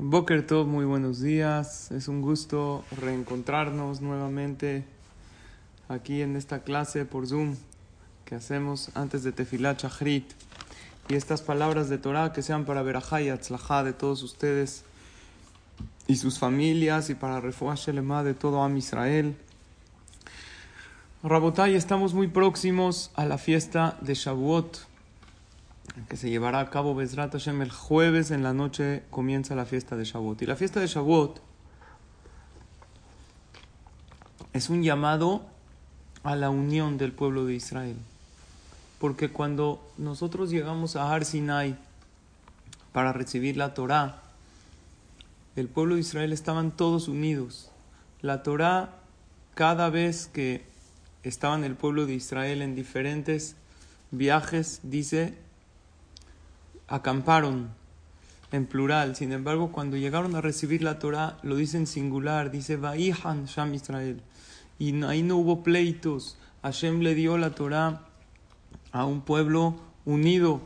Boker 0.00 0.46
Tov, 0.46 0.68
muy 0.68 0.84
buenos 0.84 1.20
días. 1.20 1.90
Es 1.90 2.06
un 2.06 2.22
gusto 2.22 2.84
reencontrarnos 3.00 4.00
nuevamente 4.00 4.84
aquí 5.88 6.22
en 6.22 6.36
esta 6.36 6.60
clase 6.60 7.04
por 7.04 7.26
Zoom 7.26 7.56
que 8.24 8.36
hacemos 8.36 8.92
antes 8.94 9.24
de 9.24 9.32
Tefilat 9.32 9.82
Shachrit. 9.82 10.30
Y 11.08 11.16
estas 11.16 11.42
palabras 11.42 11.88
de 11.88 11.98
Torah 11.98 12.32
que 12.32 12.42
sean 12.42 12.64
para 12.64 12.82
Berajá 12.82 13.22
y 13.22 13.28
Atzlajá 13.28 13.82
de 13.82 13.92
todos 13.92 14.22
ustedes 14.22 14.84
y 16.06 16.14
sus 16.14 16.38
familias 16.38 17.10
y 17.10 17.16
para 17.16 17.40
Refuah 17.40 17.74
Shelema 17.74 18.22
de 18.22 18.34
todo 18.34 18.62
Am 18.62 18.76
Israel. 18.76 19.34
Rabotai, 21.24 21.74
estamos 21.74 22.14
muy 22.14 22.28
próximos 22.28 23.10
a 23.16 23.24
la 23.24 23.36
fiesta 23.36 23.98
de 24.00 24.14
Shavuot 24.14 24.78
que 26.08 26.16
se 26.16 26.30
llevará 26.30 26.60
a 26.60 26.70
cabo 26.70 26.94
Bezrat 26.94 27.32
Hashem 27.32 27.62
el 27.62 27.70
jueves 27.70 28.30
en 28.30 28.42
la 28.42 28.52
noche 28.52 29.02
comienza 29.10 29.54
la 29.54 29.64
fiesta 29.64 29.96
de 29.96 30.04
Shavuot. 30.04 30.42
Y 30.42 30.46
la 30.46 30.56
fiesta 30.56 30.80
de 30.80 30.86
Shavuot 30.86 31.40
es 34.52 34.70
un 34.70 34.82
llamado 34.82 35.42
a 36.22 36.36
la 36.36 36.50
unión 36.50 36.98
del 36.98 37.12
pueblo 37.12 37.44
de 37.44 37.54
Israel. 37.54 37.96
Porque 38.98 39.30
cuando 39.30 39.80
nosotros 39.96 40.50
llegamos 40.50 40.96
a 40.96 41.12
Har 41.12 41.24
Sinai 41.24 41.76
para 42.92 43.12
recibir 43.12 43.56
la 43.56 43.74
Torá, 43.74 44.22
el 45.56 45.68
pueblo 45.68 45.94
de 45.94 46.00
Israel 46.00 46.32
estaban 46.32 46.70
todos 46.72 47.08
unidos. 47.08 47.70
La 48.20 48.42
Torá, 48.42 48.96
cada 49.54 49.90
vez 49.90 50.26
que 50.26 50.64
estaban 51.22 51.64
el 51.64 51.74
pueblo 51.74 52.06
de 52.06 52.14
Israel 52.14 52.62
en 52.62 52.74
diferentes 52.74 53.56
viajes, 54.10 54.80
dice 54.82 55.36
acamparon 56.88 57.70
en 58.50 58.66
plural. 58.66 59.14
Sin 59.14 59.32
embargo, 59.32 59.70
cuando 59.72 59.96
llegaron 59.96 60.34
a 60.34 60.40
recibir 60.40 60.82
la 60.82 60.98
Torah, 60.98 61.38
lo 61.42 61.56
dice 61.56 61.76
en 61.76 61.86
singular, 61.86 62.50
dice 62.50 62.76
Vaihan 62.76 63.44
Sham 63.46 63.74
Israel. 63.74 64.22
Y 64.78 65.02
ahí 65.04 65.22
no 65.22 65.36
hubo 65.36 65.62
pleitos. 65.62 66.36
Hashem 66.62 67.00
le 67.00 67.14
dio 67.14 67.38
la 67.38 67.50
Torah 67.50 68.02
a 68.92 69.04
un 69.04 69.20
pueblo 69.20 69.76
unido, 70.04 70.62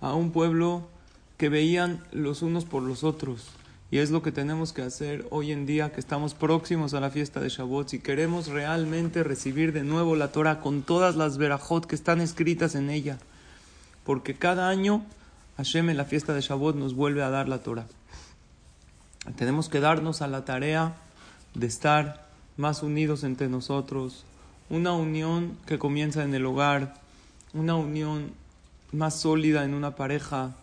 a 0.00 0.14
un 0.14 0.32
pueblo 0.32 0.88
que 1.36 1.48
veían 1.48 2.02
los 2.12 2.42
unos 2.42 2.64
por 2.64 2.82
los 2.82 3.04
otros. 3.04 3.48
Y 3.92 3.98
es 3.98 4.10
lo 4.10 4.22
que 4.22 4.30
tenemos 4.30 4.72
que 4.72 4.82
hacer 4.82 5.26
hoy 5.30 5.50
en 5.50 5.66
día 5.66 5.90
que 5.90 5.98
estamos 5.98 6.34
próximos 6.34 6.94
a 6.94 7.00
la 7.00 7.10
fiesta 7.10 7.40
de 7.40 7.48
Shavuot. 7.48 7.88
Si 7.88 7.98
queremos 7.98 8.46
realmente 8.46 9.24
recibir 9.24 9.72
de 9.72 9.82
nuevo 9.82 10.14
la 10.14 10.30
Torah 10.30 10.60
con 10.60 10.82
todas 10.82 11.16
las 11.16 11.38
verajot 11.38 11.86
que 11.86 11.96
están 11.96 12.20
escritas 12.20 12.76
en 12.76 12.88
ella. 12.88 13.18
Porque 14.04 14.34
cada 14.34 14.68
año 14.68 15.04
Hashem 15.60 15.90
en 15.90 15.98
la 15.98 16.06
fiesta 16.06 16.32
de 16.32 16.40
Shavuot 16.40 16.74
nos 16.74 16.94
vuelve 16.94 17.22
a 17.22 17.28
dar 17.28 17.46
la 17.46 17.58
Torah. 17.58 17.86
Tenemos 19.36 19.68
que 19.68 19.80
darnos 19.80 20.22
a 20.22 20.26
la 20.26 20.46
tarea 20.46 20.94
de 21.52 21.66
estar 21.66 22.26
más 22.56 22.82
unidos 22.82 23.24
entre 23.24 23.50
nosotros, 23.50 24.24
una 24.70 24.94
unión 24.94 25.58
que 25.66 25.78
comienza 25.78 26.24
en 26.24 26.32
el 26.34 26.46
hogar, 26.46 26.94
una 27.52 27.74
unión 27.74 28.32
más 28.90 29.20
sólida 29.20 29.66
en 29.66 29.74
una 29.74 29.96
pareja, 29.96 30.56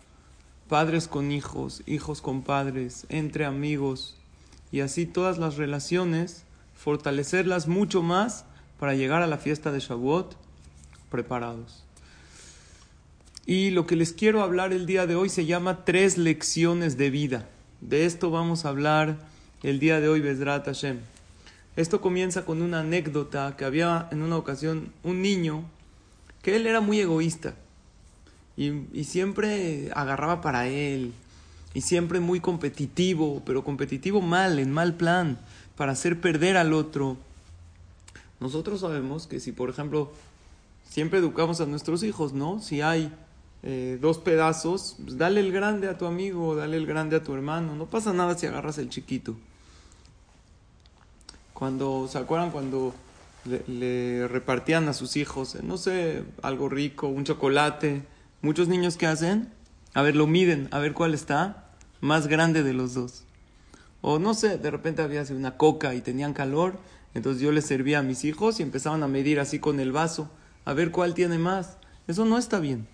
padres 0.68 1.08
con 1.08 1.32
hijos, 1.32 1.84
hijos 1.86 2.24
con 2.24 2.42
padres, 2.42 3.06
entre 3.10 3.46
amigos, 3.46 4.16
y 4.72 4.80
así 4.80 5.06
todas 5.06 5.38
las 5.38 5.58
relaciones, 5.58 6.44
fortalecerlas 6.76 7.68
mucho 7.68 8.02
más 8.02 8.46
para 8.80 8.96
llegar 8.96 9.22
a 9.22 9.28
la 9.28 9.38
fiesta 9.38 9.72
de 9.72 9.80
Shavuot 9.80 10.36
preparados. 11.12 11.87
Y 13.50 13.70
lo 13.70 13.88
que 13.88 13.96
les 13.96 14.12
quiero 14.12 14.42
hablar 14.42 14.74
el 14.74 14.86
día 14.86 15.08
de 15.08 15.16
hoy 15.16 15.30
se 15.30 15.46
llama 15.46 15.86
tres 15.86 16.18
lecciones 16.18 16.98
de 16.98 17.10
vida. 17.10 17.48
De 17.80 18.06
esto 18.06 18.30
vamos 18.30 18.66
a 18.66 18.70
hablar 18.70 19.20
el 19.64 19.80
día 19.80 20.02
de 20.02 20.10
hoy, 20.10 20.20
Bezrat 20.20 20.66
Hashem. 20.66 21.00
Esto 21.78 22.02
comienza 22.02 22.44
con 22.44 22.62
una 22.62 22.82
anécdota 22.82 23.56
que 23.56 23.64
había 23.64 24.10
en 24.12 24.22
una 24.22 24.36
ocasión 24.36 24.92
un 25.02 25.22
niño 25.22 25.64
que 26.42 26.58
él 26.58 26.68
era 26.68 26.82
muy 26.82 27.00
egoísta 27.00 27.56
y, 28.58 28.82
y 28.92 29.06
siempre 29.06 29.92
agarraba 29.96 30.42
para 30.42 30.68
él 30.68 31.14
y 31.74 31.80
siempre 31.80 32.20
muy 32.20 32.42
competitivo, 32.42 33.42
pero 33.46 33.64
competitivo 33.64 34.20
mal, 34.20 34.60
en 34.60 34.74
mal 34.74 34.96
plan, 34.96 35.40
para 35.78 35.94
hacer 35.94 36.20
perder 36.20 36.58
al 36.58 36.74
otro. 36.74 37.16
Nosotros 38.42 38.82
sabemos 38.82 39.26
que 39.26 39.40
si, 39.40 39.54
por 39.54 39.70
ejemplo, 39.70 40.12
siempre 40.90 41.20
educamos 41.20 41.62
a 41.62 41.66
nuestros 41.66 42.04
hijos, 42.04 42.34
¿no? 42.34 42.62
Si 42.62 42.82
hay 42.82 43.10
eh, 43.64 43.98
dos 44.00 44.20
pedazos, 44.20 44.96
pues 45.04 45.18
dale 45.18 45.40
el 45.40 45.52
grande 45.52 45.88
a 45.88 45.98
tu 45.98 46.06
amigo, 46.06 46.56
dale 46.56 46.78
el 46.78 46.86
grande 46.86 47.16
a 47.16 47.24
tu 47.24 47.34
hermano. 47.34 47.76
No 47.76 47.86
pasa 47.88 48.14
nada 48.14 48.38
si 48.38 48.46
agarras 48.46 48.78
el 48.78 48.90
chiquito. 48.90 49.36
Cuando, 51.54 52.08
¿se 52.08 52.18
acuerdan 52.20 52.52
cuando 52.52 52.94
le, 53.68 54.28
repartían 54.28 54.88
a 54.88 54.94
sus 54.94 55.18
hijos, 55.18 55.56
eh, 55.56 55.62
no 55.64 55.78
sé, 55.78 56.24
algo 56.44 56.70
rico, 56.70 57.08
un 57.08 57.24
chocolate? 57.24 58.04
Muchos 58.42 58.68
niños 58.68 58.96
que 58.96 59.08
hacen, 59.08 59.52
a 59.94 60.04
ver, 60.04 60.16
lo 60.16 60.28
miden, 60.28 60.68
a 60.72 60.80
ver 60.80 60.94
cuál 60.94 61.16
está 61.16 61.72
más 62.00 62.28
grande 62.28 62.62
de 62.62 62.74
los 62.74 62.94
dos. 62.94 63.24
O 64.02 64.20
no 64.20 64.36
sé, 64.36 64.60
de 64.60 64.70
repente 64.70 65.02
había 65.02 65.24
una 65.32 65.58
coca 65.58 65.96
y 65.96 66.02
tenían 66.02 66.34
calor, 66.34 66.78
entonces 67.16 67.42
yo 67.42 67.52
les 67.52 67.66
servía 67.66 68.00
a 68.00 68.04
mis 68.04 68.24
hijos 68.24 68.60
y 68.60 68.64
empezaban 68.64 69.02
a 69.02 69.08
medir 69.08 69.40
así 69.40 69.58
con 69.58 69.80
el 69.80 69.92
vaso, 69.92 70.30
a 70.66 70.74
ver 70.74 70.92
cuál 70.92 71.16
tiene 71.16 71.40
más. 71.40 71.78
Eso 72.08 72.24
no 72.24 72.38
está 72.38 72.60
bien. 72.60 72.88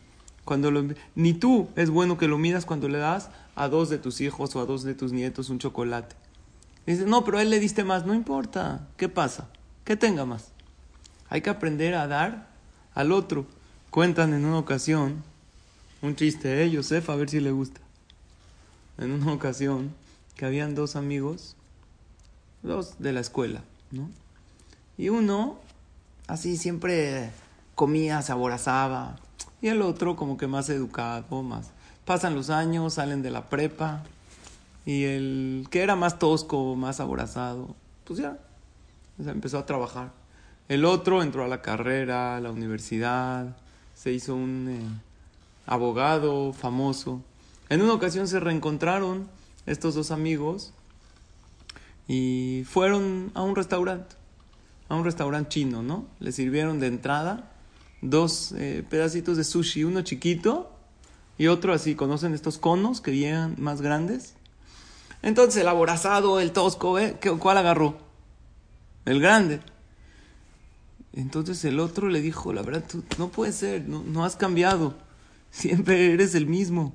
Cuando 0.45 0.71
ni 1.15 1.33
tú 1.33 1.69
es 1.75 1.89
bueno 1.89 2.17
que 2.17 2.27
lo 2.27 2.37
midas 2.37 2.65
cuando 2.65 2.89
le 2.89 2.97
das 2.97 3.29
a 3.55 3.67
dos 3.69 3.89
de 3.89 3.97
tus 3.97 4.19
hijos 4.21 4.55
o 4.55 4.59
a 4.59 4.65
dos 4.65 4.83
de 4.83 4.95
tus 4.95 5.13
nietos 5.13 5.49
un 5.49 5.59
chocolate. 5.59 6.15
Dice, 6.85 7.05
no, 7.05 7.23
pero 7.23 7.37
a 7.37 7.41
él 7.41 7.49
le 7.49 7.59
diste 7.59 7.83
más, 7.83 8.05
no 8.05 8.13
importa. 8.13 8.87
¿Qué 8.97 9.07
pasa? 9.07 9.47
Que 9.85 9.95
tenga 9.95 10.25
más. 10.25 10.49
Hay 11.29 11.41
que 11.41 11.49
aprender 11.49 11.95
a 11.95 12.07
dar 12.07 12.49
al 12.93 13.11
otro. 13.11 13.45
Cuentan 13.89 14.33
en 14.33 14.43
una 14.45 14.57
ocasión 14.57 15.23
un 16.01 16.17
chiste, 16.17 16.61
¿eh? 16.61 16.69
Yosef, 16.69 17.09
a 17.09 17.15
ver 17.15 17.29
si 17.29 17.39
le 17.39 17.51
gusta. 17.51 17.79
En 18.97 19.11
una 19.11 19.31
ocasión 19.31 19.93
que 20.35 20.45
habían 20.45 20.75
dos 20.75 20.97
amigos, 20.97 21.55
dos 22.61 22.95
de 22.99 23.13
la 23.13 23.21
escuela, 23.21 23.63
¿no? 23.91 24.09
Y 24.97 25.09
uno, 25.09 25.59
así 26.27 26.57
siempre 26.57 27.31
comía, 27.75 28.21
se 28.21 28.33
aborazaba, 28.33 29.15
y 29.63 29.69
el 29.69 29.81
otro 29.81 30.17
como 30.17 30.35
que 30.35 30.45
más 30.45 30.69
educado, 30.69 31.41
más. 31.41 31.71
Pasan 32.03 32.35
los 32.35 32.49
años, 32.49 32.95
salen 32.95 33.21
de 33.21 33.31
la 33.31 33.45
prepa 33.45 34.03
y 34.85 35.05
el 35.05 35.67
que 35.71 35.81
era 35.81 35.95
más 35.95 36.19
tosco, 36.19 36.75
más 36.75 36.99
aborazado, 36.99 37.73
pues 38.03 38.19
ya, 38.19 38.37
empezó 39.25 39.57
a 39.57 39.65
trabajar. 39.65 40.11
El 40.67 40.83
otro 40.83 41.23
entró 41.23 41.45
a 41.45 41.47
la 41.47 41.61
carrera, 41.61 42.35
a 42.35 42.41
la 42.41 42.51
universidad, 42.51 43.55
se 43.95 44.11
hizo 44.11 44.35
un 44.35 44.67
eh, 44.69 45.01
abogado 45.65 46.51
famoso. 46.51 47.21
En 47.69 47.81
una 47.81 47.93
ocasión 47.93 48.27
se 48.27 48.41
reencontraron 48.41 49.29
estos 49.65 49.95
dos 49.95 50.11
amigos 50.11 50.73
y 52.05 52.65
fueron 52.67 53.31
a 53.33 53.43
un 53.43 53.55
restaurante, 53.55 54.13
a 54.89 54.95
un 54.95 55.05
restaurante 55.05 55.51
chino, 55.51 55.81
¿no? 55.81 56.05
Le 56.19 56.33
sirvieron 56.33 56.81
de 56.81 56.87
entrada 56.87 57.52
dos 58.03 58.51
eh, 58.57 58.83
pedacitos 58.87 59.37
de 59.37 59.43
sushi, 59.43 59.83
uno 59.83 60.01
chiquito 60.01 60.71
y 61.37 61.47
otro 61.47 61.73
así. 61.73 61.95
¿Conocen 61.95 62.33
estos 62.33 62.57
conos 62.57 63.01
que 63.01 63.11
vienen 63.11 63.55
más 63.57 63.81
grandes? 63.81 64.35
Entonces 65.21 65.61
el 65.61 65.67
aborazado, 65.67 66.39
el 66.39 66.51
tosco, 66.51 66.99
¿eh? 66.99 67.17
¿cuál 67.39 67.57
agarró? 67.57 67.97
El 69.05 69.21
grande. 69.21 69.61
Entonces 71.13 71.63
el 71.65 71.79
otro 71.79 72.09
le 72.09 72.21
dijo, 72.21 72.53
la 72.53 72.61
verdad, 72.61 72.83
tú 72.87 73.03
no 73.17 73.29
puede 73.29 73.53
ser, 73.53 73.87
no, 73.87 74.03
no 74.03 74.25
has 74.25 74.35
cambiado. 74.35 74.95
Siempre 75.51 76.13
eres 76.13 76.35
el 76.35 76.47
mismo. 76.47 76.93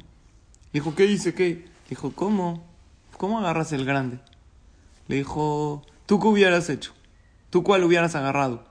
Dijo, 0.73 0.95
¿qué 0.95 1.07
hice? 1.07 1.35
¿Qué? 1.35 1.67
Dijo, 1.89 2.13
¿cómo? 2.13 2.67
¿Cómo 3.17 3.39
agarras 3.39 3.73
el 3.73 3.85
grande? 3.85 4.19
Le 5.07 5.17
dijo, 5.17 5.83
¿tú 6.07 6.21
qué 6.21 6.27
hubieras 6.27 6.69
hecho? 6.69 6.93
¿Tú 7.51 7.63
cuál 7.63 7.85
hubieras 7.85 8.15
agarrado? 8.15 8.68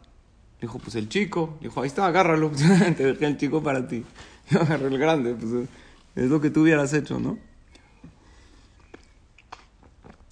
Dijo, 0.62 0.80
pues 0.80 0.96
el 0.96 1.10
chico. 1.10 1.58
dijo, 1.62 1.82
ahí 1.82 1.88
está, 1.88 2.06
agárralo. 2.06 2.52
Te 2.98 3.04
dejé 3.04 3.26
el 3.26 3.38
chico 3.38 3.62
para 3.62 3.88
ti. 3.88 4.04
Yo 4.50 4.62
agarré 4.62 4.88
el 4.88 4.98
grande. 4.98 5.36
Pues 5.36 5.68
es 6.16 6.30
lo 6.30 6.42
que 6.42 6.50
tú 6.50 6.62
hubieras 6.62 6.94
hecho, 6.94 7.20
¿no? 7.20 7.38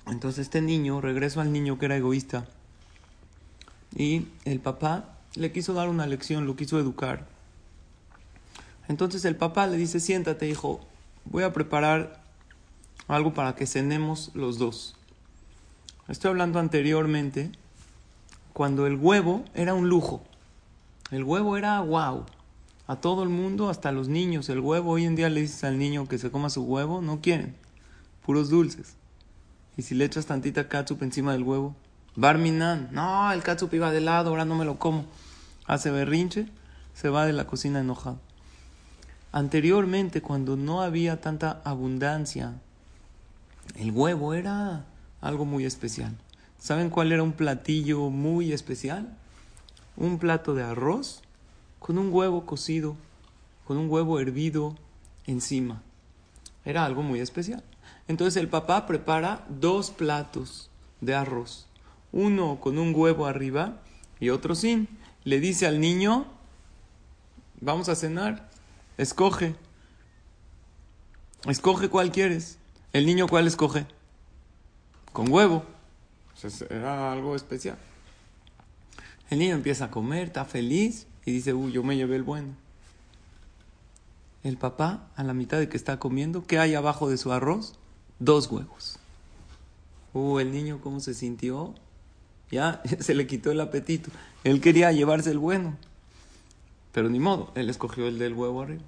Entonces 0.07 0.43
este 0.43 0.61
niño, 0.61 1.01
regreso 1.01 1.41
al 1.41 1.51
niño 1.51 1.79
que 1.79 1.85
era 1.85 1.97
egoísta, 1.97 2.47
y 3.95 4.27
el 4.43 4.59
papá 4.59 5.17
le 5.35 5.51
quiso 5.51 5.73
dar 5.73 5.89
una 5.89 6.05
lección, 6.05 6.45
lo 6.45 6.55
quiso 6.55 6.79
educar. 6.79 7.27
Entonces 8.87 9.25
el 9.25 9.35
papá 9.35 9.67
le 9.67 9.77
dice, 9.77 9.99
siéntate 9.99 10.47
hijo, 10.47 10.85
voy 11.25 11.43
a 11.43 11.53
preparar 11.53 12.23
algo 13.07 13.33
para 13.33 13.55
que 13.55 13.65
cenemos 13.65 14.31
los 14.33 14.57
dos. 14.57 14.95
Estoy 16.07 16.29
hablando 16.29 16.59
anteriormente, 16.59 17.51
cuando 18.55 18.87
el 18.87 18.95
huevo 18.95 19.43
era 19.53 19.73
un 19.73 19.89
lujo. 19.89 20.23
El 21.11 21.25
huevo 21.25 21.57
era 21.57 21.81
wow. 21.81 22.25
A 22.87 22.95
todo 22.95 23.21
el 23.23 23.27
mundo, 23.27 23.69
hasta 23.69 23.91
los 23.91 24.07
niños. 24.07 24.47
El 24.47 24.61
huevo, 24.61 24.91
hoy 24.91 25.03
en 25.03 25.17
día 25.17 25.29
le 25.29 25.41
dices 25.41 25.65
al 25.65 25.77
niño 25.77 26.07
que 26.07 26.17
se 26.17 26.31
coma 26.31 26.49
su 26.49 26.63
huevo, 26.63 27.01
no 27.01 27.19
quieren. 27.19 27.53
Puros 28.25 28.49
dulces. 28.49 28.95
Y 29.75 29.81
si 29.81 29.93
le 29.93 30.05
echas 30.05 30.27
tantita 30.27 30.69
catsup 30.69 31.03
encima 31.03 31.33
del 31.33 31.43
huevo, 31.43 31.75
Barminan, 32.15 32.87
no, 32.93 33.29
el 33.33 33.43
catsup 33.43 33.73
iba 33.73 33.91
de 33.91 33.99
lado, 33.99 34.29
ahora 34.29 34.45
no 34.45 34.55
me 34.55 34.63
lo 34.63 34.79
como. 34.79 35.03
Hace 35.65 35.91
berrinche, 35.91 36.47
se 36.93 37.09
va 37.09 37.25
de 37.25 37.33
la 37.33 37.47
cocina 37.47 37.81
enojado. 37.81 38.21
Anteriormente, 39.33 40.21
cuando 40.21 40.55
no 40.55 40.81
había 40.81 41.19
tanta 41.19 41.59
abundancia, 41.65 42.53
el 43.75 43.91
huevo 43.91 44.33
era 44.33 44.85
algo 45.19 45.43
muy 45.43 45.65
especial. 45.65 46.15
¿Saben 46.65 46.89
cuál 46.89 47.11
era 47.11 47.21
un 47.21 47.33
platillo 47.33 48.09
muy 48.09 48.51
especial? 48.51 49.15
Un 49.97 50.17
plato 50.17 50.55
de 50.55 50.63
arroz 50.63 51.21
con 51.77 51.99
un 51.99 52.11
huevo 52.11 52.47
cocido, 52.47 52.97
con 53.65 53.77
un 53.77 53.87
huevo 53.87 54.19
hervido 54.19 54.75
encima. 55.27 55.83
Era 56.65 56.83
algo 56.83 57.03
muy 57.03 57.19
especial. 57.19 57.63
Entonces 58.07 58.41
el 58.41 58.49
papá 58.49 58.87
prepara 58.87 59.45
dos 59.47 59.91
platos 59.91 60.71
de 61.01 61.13
arroz, 61.13 61.67
uno 62.11 62.59
con 62.59 62.79
un 62.79 62.95
huevo 62.95 63.27
arriba 63.27 63.83
y 64.19 64.29
otro 64.29 64.55
sin. 64.55 64.87
Le 65.23 65.39
dice 65.39 65.67
al 65.67 65.79
niño, 65.79 66.25
vamos 67.61 67.89
a 67.89 67.95
cenar, 67.95 68.49
escoge, 68.97 69.55
escoge 71.47 71.89
cuál 71.89 72.11
quieres. 72.11 72.57
El 72.91 73.05
niño 73.05 73.27
cuál 73.27 73.45
escoge? 73.45 73.85
Con 75.13 75.31
huevo. 75.31 75.74
Era 76.69 77.11
algo 77.11 77.35
especial. 77.35 77.77
El 79.29 79.39
niño 79.39 79.55
empieza 79.55 79.85
a 79.85 79.91
comer, 79.91 80.27
está 80.27 80.45
feliz 80.45 81.07
y 81.25 81.31
dice, 81.31 81.53
uy, 81.53 81.71
yo 81.71 81.83
me 81.83 81.95
llevé 81.97 82.15
el 82.15 82.23
bueno. 82.23 82.53
El 84.43 84.57
papá, 84.57 85.09
a 85.15 85.23
la 85.23 85.33
mitad 85.33 85.57
de 85.57 85.67
que 85.67 85.77
está 85.77 85.97
comiendo, 85.97 86.45
¿qué 86.45 86.59
hay 86.59 86.75
abajo 86.75 87.09
de 87.09 87.17
su 87.17 87.31
arroz? 87.31 87.73
Dos 88.19 88.47
huevos. 88.51 88.99
Uh, 90.13 90.39
el 90.39 90.51
niño 90.51 90.79
cómo 90.81 90.99
se 90.99 91.13
sintió. 91.13 91.73
Ya 92.51 92.81
se 92.99 93.15
le 93.15 93.25
quitó 93.25 93.51
el 93.51 93.59
apetito. 93.59 94.11
Él 94.43 94.61
quería 94.61 94.91
llevarse 94.91 95.31
el 95.31 95.39
bueno. 95.39 95.75
Pero 96.91 97.09
ni 97.09 97.19
modo, 97.19 97.51
él 97.55 97.69
escogió 97.69 98.07
el 98.07 98.19
del 98.19 98.33
huevo 98.33 98.61
arriba. 98.61 98.83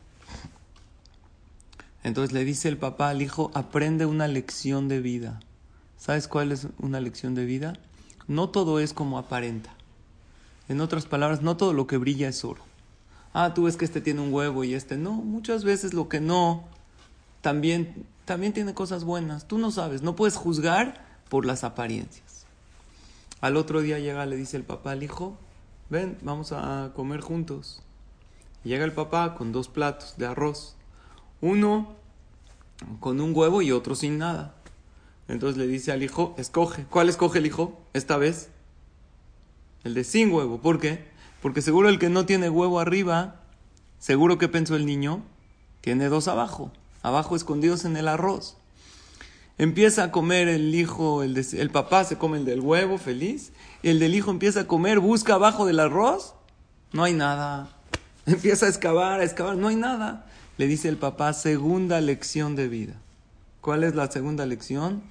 Entonces 2.04 2.32
le 2.32 2.46
dice 2.46 2.70
el 2.70 2.78
papá 2.78 3.10
al 3.10 3.22
hijo, 3.22 3.52
aprende 3.54 4.06
una 4.06 4.28
lección 4.28 4.88
de 4.88 5.02
vida. 5.02 5.42
¿Sabes 5.98 6.28
cuál 6.28 6.52
es 6.52 6.68
una 6.80 7.00
lección 7.02 7.36
de 7.36 7.46
vida? 7.46 7.74
No 8.28 8.50
todo 8.50 8.80
es 8.80 8.94
como 8.94 9.18
aparenta. 9.18 9.74
En 10.70 10.82
otras 10.82 11.06
palabras, 11.06 11.42
no 11.42 11.58
todo 11.58 11.74
lo 11.74 11.88
que 11.88 11.98
brilla 11.98 12.28
es 12.28 12.44
oro. 12.46 12.62
Ah, 13.34 13.54
tú 13.54 13.64
ves 13.64 13.78
que 13.78 13.86
este 13.86 14.02
tiene 14.02 14.22
un 14.22 14.34
huevo 14.34 14.64
y 14.64 14.74
este 14.74 14.98
no. 14.98 15.14
Muchas 15.14 15.64
veces 15.64 15.94
lo 15.94 16.10
que 16.10 16.20
no 16.20 16.64
también, 17.42 18.06
también 18.26 18.54
tiene 18.54 18.74
cosas 18.74 19.04
buenas. 19.04 19.48
Tú 19.48 19.58
no 19.58 19.72
sabes, 19.72 20.02
no 20.02 20.16
puedes 20.16 20.36
juzgar 20.36 21.06
por 21.30 21.46
las 21.46 21.64
apariencias. 21.64 22.46
Al 23.42 23.56
otro 23.56 23.82
día 23.82 24.00
llega, 24.00 24.26
le 24.26 24.36
dice 24.36 24.58
el 24.58 24.64
papá 24.64 24.92
al 24.92 25.04
hijo, 25.04 25.38
ven, 25.90 26.18
vamos 26.22 26.52
a 26.52 26.92
comer 26.96 27.22
juntos. 27.22 27.82
Llega 28.64 28.84
el 28.84 28.92
papá 28.92 29.36
con 29.36 29.52
dos 29.52 29.70
platos 29.70 30.16
de 30.18 30.26
arroz. 30.26 30.76
Uno 31.40 31.96
con 33.00 33.22
un 33.22 33.36
huevo 33.36 33.62
y 33.62 33.72
otro 33.72 33.96
sin 33.96 34.18
nada. 34.18 34.56
Entonces 35.28 35.58
le 35.58 35.68
dice 35.68 35.92
al 35.92 36.04
hijo, 36.04 36.36
escoge. 36.38 36.86
¿Cuál 36.90 37.10
escoge 37.10 37.40
el 37.40 37.46
hijo 37.46 37.82
esta 37.94 38.18
vez? 38.18 38.50
El 39.84 39.94
de 39.94 40.04
sin 40.04 40.32
huevo. 40.32 40.62
¿Por 40.62 40.80
qué? 40.80 41.06
Porque 41.42 41.62
seguro 41.62 41.90
el 41.90 42.00
que 42.00 42.10
no 42.10 42.26
tiene 42.26 42.50
huevo 42.50 42.80
arriba, 42.80 43.42
seguro 44.00 44.38
que 44.38 44.48
pensó 44.48 44.76
el 44.76 44.86
niño, 44.86 45.24
tiene 45.82 46.10
dos 46.10 46.28
abajo, 46.28 46.72
abajo 47.04 47.36
escondidos 47.36 47.86
en 47.86 47.98
el 47.98 48.08
arroz. 48.08 48.58
Empieza 49.58 50.04
a 50.04 50.12
comer 50.12 50.48
el 50.48 50.74
hijo, 50.76 51.24
el, 51.24 51.38
el 51.38 51.70
papá 51.72 52.04
se 52.04 52.18
come 52.18 52.38
el 52.38 52.46
del 52.46 52.60
huevo, 52.60 52.98
feliz. 52.98 53.52
Y 53.82 53.90
el 53.90 54.00
del 54.00 54.16
hijo 54.16 54.32
empieza 54.32 54.62
a 54.62 54.68
comer, 54.68 55.00
busca 55.00 55.34
abajo 55.34 55.66
del 55.66 55.80
arroz, 55.80 56.36
no 56.94 57.04
hay 57.04 57.14
nada. 57.14 57.70
Empieza 58.26 58.66
a 58.66 58.70
excavar, 58.70 59.20
a 59.20 59.24
excavar, 59.24 59.56
no 59.56 59.68
hay 59.68 59.76
nada. 59.76 60.26
Le 60.58 60.68
dice 60.68 60.90
el 60.90 60.98
papá, 60.98 61.34
segunda 61.34 62.02
lección 62.02 62.56
de 62.56 62.68
vida. 62.68 62.94
¿Cuál 63.62 63.84
es 63.84 63.96
la 63.96 64.12
segunda 64.12 64.46
lección? 64.46 65.02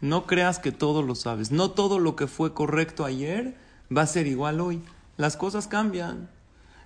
No 0.00 0.26
creas 0.26 0.58
que 0.58 0.72
todo 0.72 1.02
lo 1.02 1.14
sabes. 1.14 1.50
No 1.50 1.70
todo 1.70 1.98
lo 1.98 2.16
que 2.16 2.26
fue 2.26 2.52
correcto 2.52 3.04
ayer 3.04 3.54
va 3.94 4.02
a 4.02 4.06
ser 4.06 4.26
igual 4.26 4.60
hoy. 4.60 4.82
Las 5.16 5.36
cosas 5.36 5.68
cambian. 5.68 6.28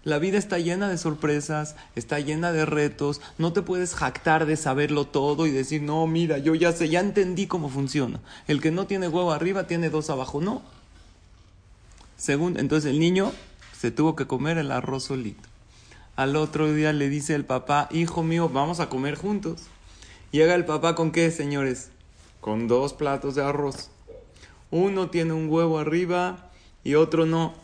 La 0.03 0.19
vida 0.19 0.39
está 0.39 0.59
llena 0.59 0.89
de 0.89 0.97
sorpresas, 0.97 1.77
está 1.95 2.21
llena 2.21 2.53
de 2.53 2.65
retos. 2.65 3.21
No 3.37 3.53
te 3.53 3.61
puedes 3.61 3.95
jactar 3.95 4.47
de 4.47 4.57
saberlo 4.57 5.07
todo 5.07 5.47
y 5.47 5.51
decir, 5.51 5.83
no, 5.83 6.07
mira, 6.07 6.39
yo 6.39 6.55
ya 6.55 6.73
sé, 6.73 6.89
ya 6.89 7.01
entendí 7.01 7.47
cómo 7.47 7.69
funciona. 7.69 8.21
El 8.49 8.62
que 8.62 8.71
no 8.71 8.87
tiene 8.87 9.09
huevo 9.09 9.33
arriba 9.33 9.67
tiene 9.67 9.91
dos 9.91 10.09
abajo. 10.09 10.41
No. 10.41 10.62
Según, 12.17 12.59
entonces 12.59 12.93
el 12.93 12.99
niño 12.99 13.33
se 13.79 13.91
tuvo 13.91 14.17
que 14.17 14.27
comer 14.27 14.57
el 14.57 14.73
arroz 14.73 15.05
solito. 15.05 15.49
Al 16.17 16.37
otro 16.37 16.73
día 16.73 16.93
le 16.93 17.09
dice 17.09 17.35
el 17.35 17.45
papá, 17.45 17.89
hijo 17.91 18.23
mío, 18.23 18.49
vamos 18.49 18.81
a 18.81 18.89
comer 18.89 19.17
juntos. 19.17 19.62
Llega 20.33 20.55
el 20.55 20.65
papá 20.65 20.95
con 20.95 21.12
qué, 21.12 21.31
señores? 21.31 21.91
Con 22.41 22.69
dos 22.69 22.93
platos 22.93 23.35
de 23.35 23.43
arroz. 23.43 23.91
Uno 24.71 25.11
tiene 25.11 25.33
un 25.33 25.49
huevo 25.51 25.79
arriba 25.79 26.51
y 26.85 26.95
otro 26.95 27.27
no. 27.27 27.55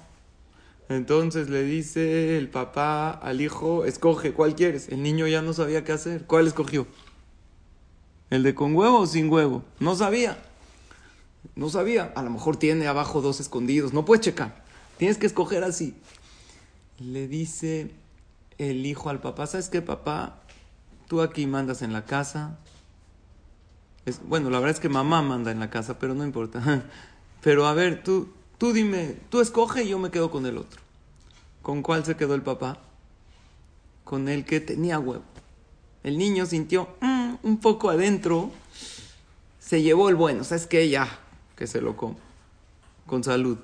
Entonces 0.88 1.48
le 1.48 1.62
dice 1.62 2.38
el 2.38 2.48
papá 2.48 3.10
al 3.10 3.40
hijo, 3.40 3.84
escoge, 3.84 4.32
¿cuál 4.32 4.54
quieres? 4.54 4.88
El 4.88 5.02
niño 5.02 5.26
ya 5.26 5.42
no 5.42 5.52
sabía 5.52 5.84
qué 5.84 5.92
hacer. 5.92 6.26
¿Cuál 6.26 6.46
escogió? 6.46 6.86
¿El 8.30 8.42
de 8.42 8.54
con 8.54 8.74
huevo 8.74 9.00
o 9.00 9.06
sin 9.06 9.30
huevo? 9.30 9.64
No 9.80 9.96
sabía. 9.96 10.38
No 11.54 11.70
sabía. 11.70 12.12
A 12.14 12.22
lo 12.22 12.30
mejor 12.30 12.56
tiene 12.56 12.86
abajo 12.86 13.20
dos 13.20 13.40
escondidos. 13.40 13.92
No 13.92 14.04
puedes 14.04 14.24
checar. 14.24 14.64
Tienes 14.96 15.18
que 15.18 15.26
escoger 15.26 15.64
así. 15.64 15.94
Le 16.98 17.28
dice 17.28 17.90
el 18.58 18.86
hijo 18.86 19.10
al 19.10 19.20
papá, 19.20 19.46
¿sabes 19.46 19.68
qué, 19.68 19.82
papá? 19.82 20.40
Tú 21.08 21.20
aquí 21.20 21.46
mandas 21.46 21.82
en 21.82 21.92
la 21.92 22.04
casa. 22.04 22.58
Es, 24.06 24.20
bueno, 24.26 24.48
la 24.50 24.60
verdad 24.60 24.76
es 24.76 24.80
que 24.80 24.88
mamá 24.88 25.20
manda 25.20 25.50
en 25.50 25.60
la 25.60 25.68
casa, 25.68 25.98
pero 25.98 26.14
no 26.14 26.24
importa. 26.24 26.84
Pero 27.42 27.66
a 27.66 27.74
ver, 27.74 28.02
tú, 28.02 28.28
Tú 28.58 28.72
dime, 28.72 29.16
tú 29.28 29.40
escoge 29.40 29.84
y 29.84 29.88
yo 29.88 29.98
me 29.98 30.10
quedo 30.10 30.30
con 30.30 30.46
el 30.46 30.56
otro. 30.56 30.80
¿Con 31.60 31.82
cuál 31.82 32.04
se 32.04 32.16
quedó 32.16 32.34
el 32.34 32.42
papá? 32.42 32.78
Con 34.04 34.28
el 34.28 34.44
que 34.44 34.60
tenía 34.60 34.98
huevo. 34.98 35.24
El 36.02 36.16
niño 36.16 36.46
sintió 36.46 36.88
mm, 37.00 37.34
un 37.42 37.58
poco 37.58 37.90
adentro, 37.90 38.50
se 39.58 39.82
llevó 39.82 40.08
el 40.08 40.14
bueno, 40.14 40.44
¿sabes 40.44 40.66
qué? 40.66 40.88
Ya, 40.88 41.18
que 41.54 41.66
se 41.66 41.82
lo 41.82 41.96
come. 41.96 42.16
Con 43.06 43.24
salud. 43.24 43.58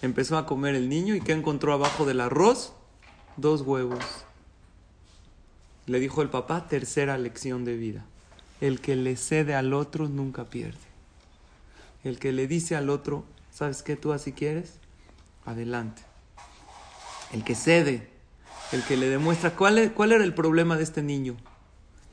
Empezó 0.00 0.38
a 0.38 0.46
comer 0.46 0.74
el 0.74 0.88
niño 0.88 1.14
y 1.14 1.20
¿qué 1.20 1.32
encontró 1.32 1.72
abajo 1.72 2.06
del 2.06 2.20
arroz? 2.20 2.72
Dos 3.36 3.60
huevos. 3.62 4.04
Le 5.86 6.00
dijo 6.00 6.22
el 6.22 6.30
papá, 6.30 6.66
tercera 6.66 7.18
lección 7.18 7.64
de 7.64 7.76
vida. 7.76 8.06
El 8.60 8.80
que 8.80 8.96
le 8.96 9.16
cede 9.16 9.54
al 9.54 9.72
otro 9.72 10.08
nunca 10.08 10.44
pierde. 10.44 10.78
El 12.04 12.18
que 12.18 12.32
le 12.32 12.46
dice 12.46 12.76
al 12.76 12.90
otro, 12.90 13.24
¿Sabes 13.58 13.82
qué? 13.82 13.96
Tú 13.96 14.12
así 14.12 14.30
quieres. 14.30 14.74
Adelante. 15.44 16.02
El 17.32 17.42
que 17.42 17.56
cede, 17.56 18.08
el 18.70 18.84
que 18.84 18.96
le 18.96 19.08
demuestra 19.08 19.56
cuál, 19.56 19.92
cuál 19.94 20.12
era 20.12 20.22
el 20.22 20.32
problema 20.32 20.76
de 20.76 20.84
este 20.84 21.02
niño. 21.02 21.36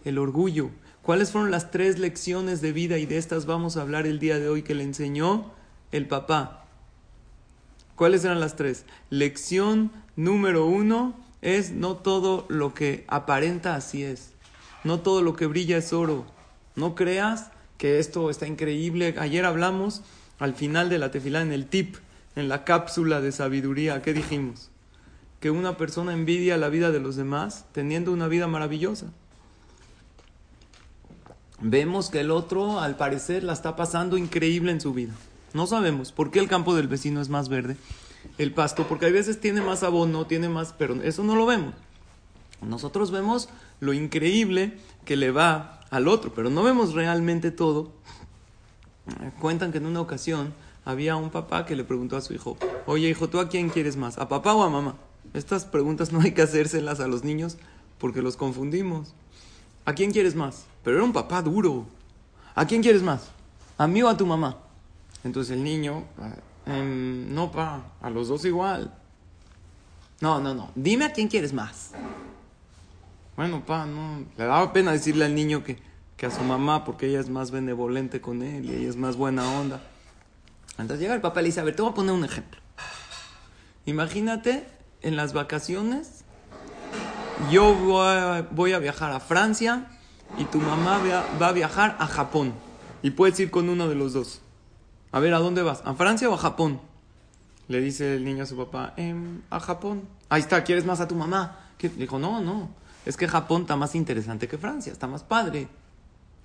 El 0.05 0.17
orgullo. 0.17 0.71
¿Cuáles 1.03 1.31
fueron 1.31 1.51
las 1.51 1.69
tres 1.69 1.99
lecciones 1.99 2.61
de 2.61 2.71
vida 2.71 2.97
y 2.97 3.05
de 3.05 3.19
estas 3.19 3.45
vamos 3.45 3.77
a 3.77 3.81
hablar 3.81 4.07
el 4.07 4.17
día 4.17 4.39
de 4.39 4.49
hoy 4.49 4.63
que 4.63 4.73
le 4.73 4.81
enseñó 4.83 5.51
el 5.91 6.07
papá? 6.07 6.65
¿Cuáles 7.95 8.25
eran 8.25 8.39
las 8.39 8.55
tres? 8.55 8.85
Lección 9.11 9.91
número 10.15 10.65
uno 10.65 11.13
es 11.43 11.73
no 11.73 11.95
todo 11.95 12.47
lo 12.49 12.73
que 12.73 13.05
aparenta 13.07 13.75
así 13.75 14.03
es. 14.03 14.31
No 14.83 15.01
todo 15.01 15.21
lo 15.21 15.35
que 15.35 15.45
brilla 15.45 15.77
es 15.77 15.93
oro. 15.93 16.25
No 16.75 16.95
creas 16.95 17.51
que 17.77 17.99
esto 17.99 18.29
está 18.29 18.47
increíble. 18.47 19.15
Ayer 19.17 19.45
hablamos 19.45 20.01
al 20.39 20.53
final 20.53 20.89
de 20.89 20.99
la 20.99 21.11
tefilá, 21.11 21.41
en 21.41 21.51
el 21.51 21.67
tip, 21.67 21.95
en 22.35 22.49
la 22.49 22.63
cápsula 22.63 23.21
de 23.21 23.31
sabiduría, 23.31 24.01
¿qué 24.01 24.13
dijimos? 24.13 24.69
Que 25.39 25.51
una 25.51 25.77
persona 25.77 26.13
envidia 26.13 26.57
la 26.57 26.69
vida 26.69 26.91
de 26.91 26.99
los 26.99 27.15
demás 27.15 27.65
teniendo 27.71 28.11
una 28.11 28.27
vida 28.27 28.47
maravillosa. 28.47 29.07
vemos 31.61 32.09
que 32.09 32.19
el 32.19 32.31
otro, 32.31 32.81
al 32.81 32.97
parecer, 32.97 33.43
la 33.43 33.53
está 33.53 33.77
pasando 33.77 34.17
increíble 34.17 34.71
en 34.71 34.81
su 34.81 34.93
vida. 34.93 35.13
No 35.53 35.67
sabemos 35.67 36.11
por 36.11 36.29
qué 36.29 36.39
el 36.39 36.49
campo 36.49 36.75
del 36.75 36.89
vecino 36.89 37.21
es 37.21 37.29
más 37.29 37.47
verde, 37.47 37.77
el 38.37 38.53
pasto, 38.53 38.85
porque 38.87 39.05
a 39.05 39.11
veces 39.11 39.39
tiene 39.39 39.61
más 39.61 39.81
abono, 39.83 40.27
tiene 40.27 40.49
más, 40.49 40.73
pero 40.77 41.01
eso 41.01 41.23
no 41.23 41.35
lo 41.35 41.45
vemos. 41.45 41.73
Nosotros 42.61 43.11
vemos 43.11 43.47
lo 43.79 43.93
increíble 43.93 44.77
que 45.05 45.15
le 45.15 45.31
va 45.31 45.74
al 45.89 46.07
otro, 46.07 46.33
pero 46.33 46.49
no 46.49 46.63
vemos 46.63 46.93
realmente 46.93 47.51
todo. 47.51 47.91
Cuentan 49.39 49.71
que 49.71 49.77
en 49.77 49.85
una 49.85 50.01
ocasión 50.01 50.53
había 50.83 51.15
un 51.15 51.29
papá 51.31 51.65
que 51.65 51.75
le 51.75 51.83
preguntó 51.83 52.17
a 52.17 52.21
su 52.21 52.33
hijo, 52.33 52.57
oye 52.85 53.09
hijo, 53.09 53.27
¿tú 53.27 53.39
a 53.39 53.49
quién 53.49 53.69
quieres 53.69 53.97
más? 53.97 54.17
¿A 54.17 54.29
papá 54.29 54.53
o 54.53 54.63
a 54.63 54.69
mamá? 54.69 54.95
Estas 55.33 55.65
preguntas 55.65 56.11
no 56.11 56.21
hay 56.21 56.31
que 56.31 56.43
hacérselas 56.43 56.99
a 56.99 57.07
los 57.07 57.23
niños 57.23 57.57
porque 57.97 58.21
los 58.21 58.37
confundimos. 58.37 59.13
¿A 59.85 59.93
quién 59.93 60.11
quieres 60.11 60.35
más? 60.35 60.65
Pero 60.83 60.97
era 60.97 61.05
un 61.05 61.13
papá 61.13 61.41
duro. 61.41 61.85
¿A 62.55 62.65
quién 62.65 62.81
quieres 62.81 63.03
más? 63.03 63.29
¿A 63.77 63.87
mí 63.87 64.01
o 64.01 64.07
a 64.07 64.17
tu 64.17 64.25
mamá? 64.25 64.57
Entonces 65.23 65.55
el 65.55 65.63
niño, 65.63 66.05
em, 66.65 67.33
no, 67.33 67.51
pa, 67.51 67.93
a 68.01 68.09
los 68.09 68.27
dos 68.27 68.45
igual. 68.45 68.93
No, 70.21 70.39
no, 70.39 70.53
no. 70.53 70.71
Dime 70.75 71.05
a 71.05 71.13
quién 71.13 71.27
quieres 71.27 71.51
más. 71.51 71.91
Bueno, 73.35 73.65
pa, 73.65 73.85
no. 73.85 74.25
Le 74.37 74.45
daba 74.45 74.71
pena 74.71 74.91
decirle 74.91 75.25
al 75.25 75.35
niño 75.35 75.63
que, 75.63 75.77
que 76.17 76.25
a 76.25 76.31
su 76.31 76.43
mamá, 76.43 76.85
porque 76.85 77.07
ella 77.07 77.19
es 77.19 77.29
más 77.29 77.51
benevolente 77.51 78.21
con 78.21 78.41
él 78.41 78.65
y 78.65 78.75
ella 78.75 78.89
es 78.89 78.95
más 78.95 79.17
buena 79.17 79.49
onda. 79.59 79.81
Entonces 80.77 80.99
llega 80.99 81.13
el 81.13 81.21
papá 81.21 81.41
y 81.41 81.43
le 81.43 81.47
dice, 81.49 81.59
a 81.59 81.63
ver, 81.63 81.75
te 81.75 81.81
voy 81.81 81.91
a 81.91 81.95
poner 81.95 82.13
un 82.13 82.23
ejemplo. 82.23 82.59
Imagínate 83.85 84.67
en 85.01 85.15
las 85.15 85.33
vacaciones, 85.33 86.23
yo 87.51 87.75
voy 87.75 88.71
a, 88.73 88.79
viajar 88.79 89.11
a 89.11 89.19
Francia 89.19 89.87
y 90.37 90.45
tu 90.45 90.59
mamá 90.59 90.99
va 91.41 91.47
a 91.49 91.51
viajar 91.51 91.95
a 91.99 92.07
Japón. 92.07 92.53
Y 93.03 93.11
puedes 93.11 93.39
ir 93.39 93.51
con 93.51 93.69
uno 93.69 93.87
de 93.87 93.95
los 93.95 94.13
dos. 94.13 94.41
A 95.11 95.19
ver, 95.19 95.33
¿a 95.33 95.39
dónde 95.39 95.61
vas? 95.61 95.81
¿A 95.85 95.93
Francia 95.93 96.29
o 96.29 96.33
a 96.33 96.37
Japón? 96.37 96.81
Le 97.67 97.79
dice 97.79 98.15
el 98.15 98.25
niño 98.25 98.43
a 98.43 98.45
su 98.45 98.57
papá, 98.57 98.93
em, 98.97 99.41
a 99.49 99.59
Japón. 99.59 100.03
Ahí 100.29 100.41
está, 100.41 100.63
¿quieres 100.63 100.85
más 100.85 100.99
a 100.99 101.07
tu 101.07 101.15
mamá? 101.15 101.59
Le 101.81 101.89
dijo, 101.89 102.17
no, 102.17 102.41
no, 102.41 102.69
es 103.05 103.17
que 103.17 103.27
Japón 103.27 103.61
está 103.61 103.75
más 103.75 103.95
interesante 103.95 104.47
que 104.47 104.57
Francia, 104.57 104.91
está 104.91 105.07
más 105.07 105.23
padre. 105.23 105.67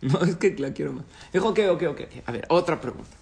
No, 0.02 0.18
es 0.22 0.36
que 0.36 0.56
la 0.56 0.72
quiero 0.72 0.94
más. 0.94 1.04
Dijo, 1.30 1.50
ok, 1.50 1.58
ok, 1.72 1.82
ok. 1.90 2.00
A 2.24 2.32
ver, 2.32 2.46
otra 2.48 2.80
pregunta 2.80 3.20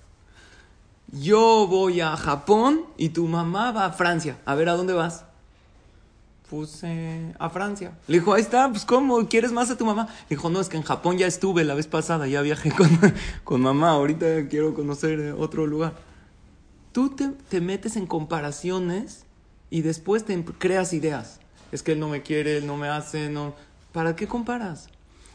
yo 1.13 1.67
voy 1.67 2.01
a 2.01 2.17
Japón 2.17 2.85
y 2.97 3.11
tu 3.11 3.27
mamá 3.27 3.73
va 3.73 3.87
a 3.87 3.93
Francia. 3.93 4.39
A 4.45 4.55
ver, 4.55 4.69
¿a 4.69 4.75
dónde 4.75 4.93
vas? 4.93 5.25
Pues 6.51 6.81
eh, 6.83 7.35
a 7.39 7.51
Francia. 7.51 7.93
Le 8.07 8.19
dijo, 8.19 8.33
ahí 8.33 8.43
está, 8.43 8.71
pues 8.71 8.85
¿cómo? 8.85 9.27
¿Quieres 9.29 9.53
más 9.53 9.71
a 9.71 9.77
tu 9.77 9.85
mamá? 9.85 10.09
Le 10.29 10.37
dijo, 10.37 10.51
no, 10.51 10.61
es 10.61 10.69
que 10.69 10.77
en 10.77 10.83
Japón 10.83 11.19
ya 11.19 11.27
estuve 11.27 11.65
la 11.65 11.75
vez 11.75 11.87
pasada, 11.87 12.27
ya 12.27 12.43
viajé 12.43 12.71
con, 12.77 12.89
con 13.45 13.61
mamá, 13.61 13.91
ahorita 13.91 14.49
quiero 14.49 14.75
conocer 14.75 15.21
eh, 15.21 15.33
otro 15.33 15.67
lugar. 15.67 15.95
Tú 16.93 17.11
te, 17.11 17.29
te, 17.29 17.61
metes 17.61 17.97
en 17.97 18.07
comparaciones 18.07 19.25
y 19.71 19.83
después 19.83 20.25
te 20.25 20.43
creas 20.59 20.93
ideas. 20.93 21.41
Es 21.73 21.83
que 21.83 21.93
él 21.93 22.01
no 22.01 22.09
me 22.09 22.23
quiere, 22.23 22.59
él 22.59 22.67
no 22.67 22.77
me 22.77 22.89
hace, 22.89 23.29
no. 23.29 23.55
¿Para 23.93 24.17
qué 24.17 24.27
comparas? 24.27 24.89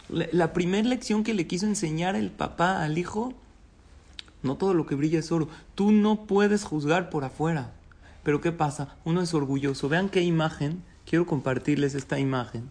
La 0.09 0.53
primera 0.53 0.87
lección 0.87 1.23
que 1.23 1.33
le 1.33 1.47
quiso 1.47 1.65
enseñar 1.65 2.15
el 2.15 2.29
papá 2.29 2.83
al 2.83 2.97
hijo 2.97 3.33
no 4.43 4.57
todo 4.57 4.73
lo 4.73 4.85
que 4.85 4.95
brilla 4.95 5.19
es 5.19 5.31
oro. 5.31 5.47
Tú 5.73 5.91
no 5.91 6.25
puedes 6.25 6.65
juzgar 6.65 7.09
por 7.09 7.23
afuera. 7.23 7.71
Pero 8.23 8.41
¿qué 8.41 8.51
pasa? 8.51 8.95
Uno 9.05 9.21
es 9.21 9.33
orgulloso. 9.33 9.89
Vean 9.89 10.09
qué 10.09 10.21
imagen. 10.21 10.83
Quiero 11.09 11.25
compartirles 11.25 11.95
esta 11.95 12.19
imagen. 12.19 12.69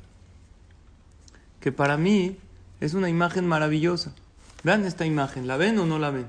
Que 1.60 1.72
para 1.72 1.96
mí 1.96 2.36
es 2.80 2.94
una 2.94 3.08
imagen 3.08 3.46
maravillosa. 3.48 4.12
Vean 4.62 4.84
esta 4.84 5.06
imagen. 5.06 5.46
¿La 5.46 5.56
ven 5.56 5.78
o 5.78 5.86
no 5.86 5.98
la 5.98 6.10
ven? 6.10 6.26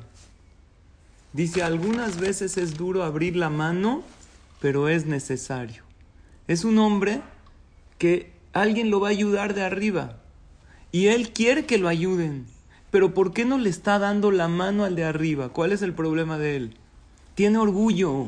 Dice, 1.34 1.62
algunas 1.62 2.20
veces 2.20 2.58
es 2.58 2.78
duro 2.78 3.04
abrir 3.04 3.36
la 3.36 3.50
mano, 3.50 4.04
pero 4.62 4.88
es 4.88 5.06
necesario. 5.06 5.83
Es 6.48 6.66
un 6.66 6.78
hombre 6.78 7.22
que 7.98 8.34
alguien 8.52 8.90
lo 8.90 9.00
va 9.00 9.08
a 9.08 9.12
ayudar 9.12 9.54
de 9.54 9.64
arriba. 9.64 10.18
Y 10.92 11.08
él 11.08 11.32
quiere 11.32 11.66
que 11.66 11.78
lo 11.78 11.88
ayuden. 11.88 12.46
Pero 12.92 13.14
¿por 13.14 13.34
qué 13.34 13.46
no 13.46 13.58
le 13.58 13.70
está 13.70 13.98
dando 13.98 14.30
la 14.30 14.48
mano 14.48 14.84
al 14.84 14.96
de 14.96 15.06
arriba? 15.06 15.50
¿Cuál 15.50 15.72
es 15.72 15.82
el 15.82 15.94
problema 15.94 16.38
de 16.38 16.56
él? 16.56 16.78
Tiene 17.34 17.58
orgullo. 17.58 18.28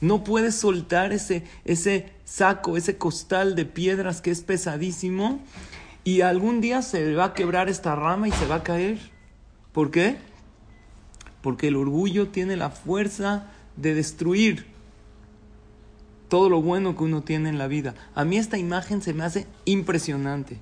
No 0.00 0.24
puede 0.24 0.52
soltar 0.52 1.12
ese, 1.12 1.42
ese 1.64 2.12
saco, 2.24 2.76
ese 2.76 2.98
costal 2.98 3.54
de 3.54 3.64
piedras 3.64 4.20
que 4.20 4.30
es 4.30 4.42
pesadísimo 4.42 5.40
y 6.04 6.20
algún 6.20 6.60
día 6.60 6.82
se 6.82 7.14
va 7.14 7.24
a 7.24 7.34
quebrar 7.34 7.68
esta 7.68 7.96
rama 7.96 8.28
y 8.28 8.32
se 8.32 8.46
va 8.46 8.56
a 8.56 8.62
caer. 8.62 8.98
¿Por 9.72 9.90
qué? 9.90 10.16
Porque 11.40 11.68
el 11.68 11.76
orgullo 11.76 12.28
tiene 12.28 12.56
la 12.56 12.70
fuerza 12.70 13.46
de 13.76 13.94
destruir 13.94 14.75
todo 16.28 16.48
lo 16.48 16.60
bueno 16.60 16.96
que 16.96 17.04
uno 17.04 17.22
tiene 17.22 17.48
en 17.48 17.58
la 17.58 17.68
vida. 17.68 17.94
A 18.14 18.24
mí 18.24 18.36
esta 18.36 18.58
imagen 18.58 19.02
se 19.02 19.14
me 19.14 19.24
hace 19.24 19.46
impresionante. 19.64 20.58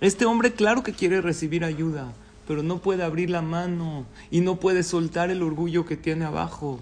Este 0.00 0.24
hombre 0.24 0.52
claro 0.52 0.82
que 0.82 0.92
quiere 0.92 1.20
recibir 1.20 1.64
ayuda, 1.64 2.12
pero 2.46 2.62
no 2.62 2.78
puede 2.78 3.04
abrir 3.04 3.30
la 3.30 3.42
mano 3.42 4.06
y 4.30 4.40
no 4.40 4.58
puede 4.58 4.82
soltar 4.82 5.30
el 5.30 5.42
orgullo 5.42 5.86
que 5.86 5.96
tiene 5.96 6.24
abajo. 6.24 6.80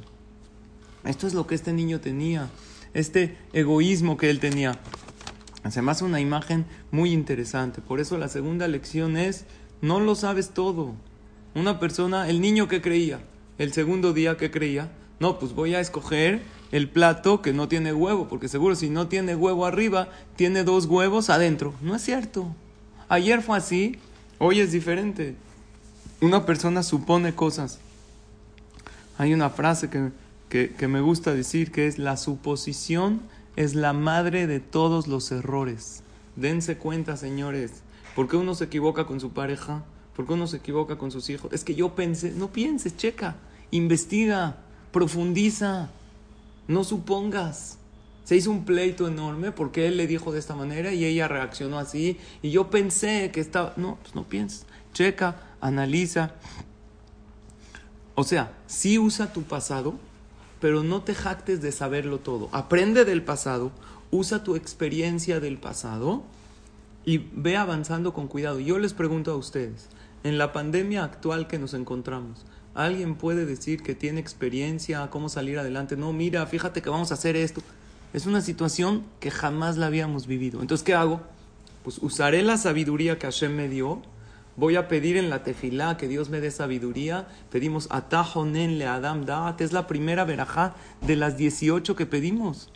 Esto 1.05 1.27
es 1.27 1.35
lo 1.35 1.47
que 1.47 1.55
este 1.55 1.73
niño 1.73 2.01
tenía, 2.01 2.49
este 2.95 3.37
egoísmo 3.53 4.17
que 4.17 4.31
él 4.31 4.41
tenía. 4.41 4.79
Se 5.71 5.83
me 5.83 5.91
hace 5.91 6.05
una 6.05 6.21
imagen 6.21 6.65
muy 6.91 7.13
interesante. 7.13 7.83
Por 7.83 8.01
eso 8.01 8.17
la 8.17 8.29
segunda 8.29 8.69
lección 8.69 9.17
es, 9.17 9.45
no 9.83 10.01
lo 10.01 10.15
sabes 10.15 10.51
todo. 10.51 10.95
Una 11.55 11.79
persona, 11.79 12.29
el 12.29 12.41
niño 12.41 12.69
que 12.69 12.81
creía, 12.81 13.21
el 13.59 13.73
segundo 13.73 14.13
día 14.13 14.37
que 14.37 14.51
creía, 14.51 14.91
no, 15.19 15.39
pues 15.39 15.53
voy 15.53 15.75
a 15.75 15.81
escoger 15.81 16.41
el 16.73 16.89
plato 16.89 17.43
que 17.43 17.53
no 17.53 17.69
tiene 17.69 17.93
huevo, 17.93 18.29
porque 18.29 18.49
seguro 18.49 18.75
si 18.75 18.91
no 18.91 19.09
tiene 19.09 19.35
huevo 19.35 19.67
arriba, 19.67 20.09
tiene 20.37 20.65
dos 20.65 20.87
huevos 20.87 21.31
adentro. 21.31 21.75
No 21.81 21.95
es 21.97 22.03
cierto. 22.03 22.55
Ayer 23.09 23.43
fue 23.43 23.59
así, 23.59 23.99
hoy 24.39 24.61
es 24.61 24.73
diferente 24.73 25.37
una 26.21 26.45
persona 26.45 26.83
supone 26.83 27.35
cosas. 27.35 27.79
Hay 29.19 29.35
una 29.35 29.51
frase 29.51 29.89
que, 29.91 30.75
que, 30.75 30.89
me 30.89 31.01
gusta 31.01 31.33
decir 31.33 31.73
que 31.73 31.87
es 31.87 31.99
la 31.99 32.17
suposición 32.17 33.21
es 33.57 33.75
la 33.75 33.93
madre 33.93 34.47
de 34.47 34.61
todos 34.61 35.07
los 35.07 35.31
errores. 35.33 36.03
Dense 36.37 36.77
cuenta, 36.77 37.17
señores, 37.17 37.83
¿por 38.15 38.29
qué 38.29 38.37
uno 38.37 38.55
se 38.55 38.65
equivoca 38.65 39.07
con 39.07 39.21
su 39.21 39.31
pareja? 39.31 39.85
¿Por 40.15 40.27
qué 40.27 40.35
uno 40.35 40.47
se 40.47 40.59
equivoca 40.59 40.97
con 40.97 41.11
sus 41.11 41.29
hijos? 41.31 41.53
Es 41.53 41.65
que 41.65 41.75
yo 41.75 41.95
pensé, 41.95 42.33
no 42.33 42.49
pienses, 42.49 42.97
checa, 42.97 43.37
investiga, 43.71 44.59
profundiza, 44.93 45.91
no 46.71 46.85
supongas. 46.85 47.79
Se 48.25 48.37
hizo 48.37 48.51
un 48.51 48.65
pleito 48.65 49.09
enorme 49.09 49.51
porque 49.51 49.89
él 49.89 49.97
le 49.97 50.07
dijo 50.07 50.33
de 50.33 50.39
esta 50.39 50.55
manera 50.55 50.93
y 50.93 51.05
ella 51.05 51.27
reaccionó 51.27 51.79
así 51.79 52.17
y 52.43 52.51
yo 52.51 52.71
pensé 52.71 53.31
que 53.33 53.41
estaba... 53.41 53.75
No, 53.77 53.99
pues 54.03 54.15
no 54.15 54.25
pienses, 54.25 54.67
checa, 54.93 55.43
analiza. 55.61 56.33
O 58.15 58.23
sea, 58.23 58.53
sí 58.67 58.99
usa 58.99 59.33
tu 59.33 59.43
pasado, 59.43 59.95
pero 60.61 60.85
no 60.85 61.03
te 61.03 61.15
jactes 61.15 61.61
de 61.61 61.73
saberlo 61.73 62.19
todo. 62.19 62.49
Aprende 62.53 63.05
del 63.05 63.23
pasado, 63.23 63.73
usa 64.13 64.45
tu 64.45 64.55
experiencia 64.55 65.41
del 65.41 65.59
pasado 65.59 66.23
y 67.05 67.19
ve 67.19 67.57
avanzando 67.57 68.13
con 68.15 68.29
cuidado. 68.29 68.61
Yo 68.61 68.79
les 68.79 68.95
pregunto 68.95 69.33
a 69.33 69.37
ustedes, 69.37 69.89
en 70.23 70.39
la 70.39 70.53
pandemia 70.53 71.03
actual 71.03 71.49
que 71.49 71.59
nos 71.59 71.75
encontramos, 71.75 72.45
¿alguien 72.75 73.15
puede 73.15 73.47
decir 73.47 73.83
que 73.83 73.95
tiene 73.95 74.21
experiencia 74.21 75.09
cómo 75.11 75.29
salir 75.29 75.59
adelante? 75.59 75.97
No, 75.97 76.13
mira, 76.13 76.47
fíjate 76.47 76.83
que 76.83 76.91
vamos 76.91 77.11
a 77.11 77.15
hacer 77.15 77.37
esto. 77.37 77.63
Es 78.13 78.27
una 78.27 78.41
situación 78.41 79.05
que 79.21 79.31
jamás 79.31 79.77
la 79.77 79.87
habíamos 79.87 80.27
vivido. 80.27 80.61
Entonces, 80.61 80.85
¿qué 80.85 80.95
hago? 80.95 81.21
Pues 81.85 81.99
usaré 81.99 82.43
la 82.43 82.57
sabiduría 82.57 83.19
que 83.19 83.27
Hashem 83.27 83.55
me 83.55 83.69
dio 83.69 84.03
Voy 84.61 84.77
a 84.77 84.89
pedir 84.89 85.17
en 85.17 85.31
la 85.31 85.43
tefilá 85.43 85.97
que 85.97 86.07
Dios 86.07 86.29
me 86.29 86.41
dé 86.41 86.51
sabiduría. 86.51 87.27
Pedimos 87.51 87.87
atajonen 87.91 88.79
le 88.79 88.87
adam 88.87 89.25
da'at. 89.25 89.59
Es 89.63 89.73
la 89.73 89.87
primera 89.87 90.27
verajá 90.27 90.75
de 91.01 91.17
las 91.17 91.39
18 91.39 91.97
que 91.97 92.05
pedimos. 92.05 92.69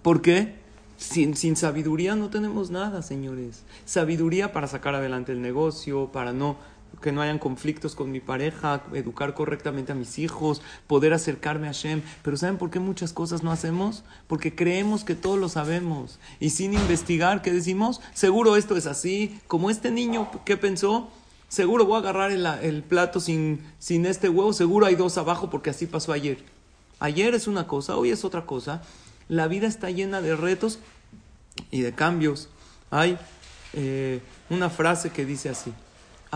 ¿Por 0.00 0.22
qué? 0.22 0.54
Sin, 0.96 1.36
sin 1.36 1.56
sabiduría 1.56 2.16
no 2.16 2.30
tenemos 2.30 2.70
nada, 2.70 3.02
señores. 3.02 3.64
Sabiduría 3.84 4.52
para 4.54 4.66
sacar 4.66 4.94
adelante 4.94 5.32
el 5.32 5.42
negocio, 5.42 6.10
para 6.10 6.32
no 6.32 6.56
que 7.00 7.12
no 7.12 7.22
hayan 7.22 7.38
conflictos 7.38 7.94
con 7.94 8.10
mi 8.10 8.20
pareja, 8.20 8.82
educar 8.92 9.34
correctamente 9.34 9.92
a 9.92 9.94
mis 9.94 10.18
hijos, 10.18 10.62
poder 10.86 11.12
acercarme 11.12 11.68
a 11.68 11.72
Shem. 11.72 12.02
Pero 12.22 12.36
¿saben 12.36 12.58
por 12.58 12.70
qué 12.70 12.78
muchas 12.80 13.12
cosas 13.12 13.42
no 13.42 13.52
hacemos? 13.52 14.04
Porque 14.26 14.54
creemos 14.54 15.04
que 15.04 15.14
todo 15.14 15.36
lo 15.36 15.48
sabemos. 15.48 16.18
Y 16.40 16.50
sin 16.50 16.74
investigar, 16.74 17.42
¿qué 17.42 17.52
decimos? 17.52 18.00
Seguro 18.14 18.56
esto 18.56 18.76
es 18.76 18.86
así. 18.86 19.38
Como 19.46 19.70
este 19.70 19.90
niño, 19.90 20.28
¿qué 20.44 20.56
pensó? 20.56 21.10
Seguro 21.48 21.86
voy 21.86 21.96
a 21.96 21.98
agarrar 22.00 22.32
el, 22.32 22.82
plato 22.82 23.20
sin, 23.20 23.60
sin 23.78 24.04
este 24.04 24.28
huevo, 24.28 24.52
seguro 24.52 24.86
hay 24.86 24.96
dos 24.96 25.16
abajo 25.16 25.48
porque 25.48 25.70
así 25.70 25.86
pasó 25.86 26.12
ayer. 26.12 26.38
Ayer 26.98 27.34
es 27.34 27.46
una 27.46 27.66
cosa, 27.66 27.96
hoy 27.96 28.10
es 28.10 28.24
otra 28.24 28.46
cosa. 28.46 28.82
La 29.28 29.46
vida 29.46 29.66
está 29.66 29.90
llena 29.90 30.20
de 30.20 30.34
retos 30.34 30.80
y 31.70 31.82
de 31.82 31.92
cambios. 31.92 32.48
Hay 32.90 33.18
eh, 33.74 34.20
una 34.50 34.70
frase 34.70 35.10
que 35.10 35.24
dice 35.24 35.48
así, 35.48 35.72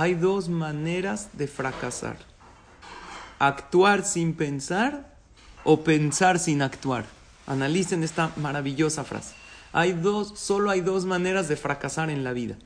hay 0.00 0.14
dos 0.14 0.48
maneras 0.48 1.28
de 1.34 1.46
fracasar. 1.46 2.16
Actuar 3.38 4.02
sin 4.02 4.32
pensar 4.32 5.14
o 5.62 5.84
pensar 5.84 6.38
sin 6.38 6.62
actuar. 6.62 7.04
Analicen 7.46 8.02
esta 8.02 8.32
maravillosa 8.36 9.04
frase. 9.04 9.34
Hay 9.74 9.92
dos, 9.92 10.38
solo 10.38 10.70
hay 10.70 10.80
dos 10.80 11.04
maneras 11.04 11.48
de 11.48 11.56
fracasar 11.56 12.08
en 12.08 12.24
la 12.24 12.32
vida. 12.32 12.56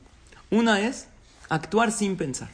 Una 0.49 0.79
es 0.79 1.09
actuar 1.49 1.91
sin 1.91 2.15
pensar. 2.15 2.51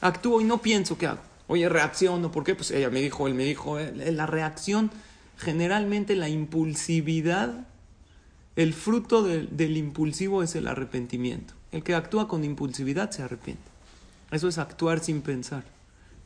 Actúo 0.00 0.40
y 0.40 0.44
no 0.44 0.58
pienso 0.58 0.96
qué 0.96 1.08
hago. 1.08 1.22
Oye, 1.48 1.68
reacciono, 1.68 2.30
¿por 2.30 2.44
qué? 2.44 2.54
Pues 2.54 2.70
ella 2.70 2.88
me 2.88 3.00
dijo, 3.00 3.26
él 3.26 3.34
me 3.34 3.42
dijo, 3.42 3.80
eh, 3.80 4.12
la 4.12 4.26
reacción, 4.26 4.92
generalmente 5.38 6.14
la 6.14 6.28
impulsividad, 6.28 7.66
el 8.54 8.74
fruto 8.74 9.24
del 9.24 9.76
impulsivo 9.76 10.44
es 10.44 10.54
el 10.54 10.68
arrepentimiento. 10.68 11.54
El 11.72 11.82
que 11.82 11.96
actúa 11.96 12.28
con 12.28 12.44
impulsividad 12.44 13.10
se 13.10 13.24
arrepiente. 13.24 13.71
Eso 14.32 14.48
es 14.48 14.58
actuar 14.58 15.00
sin 15.00 15.20
pensar. 15.22 15.62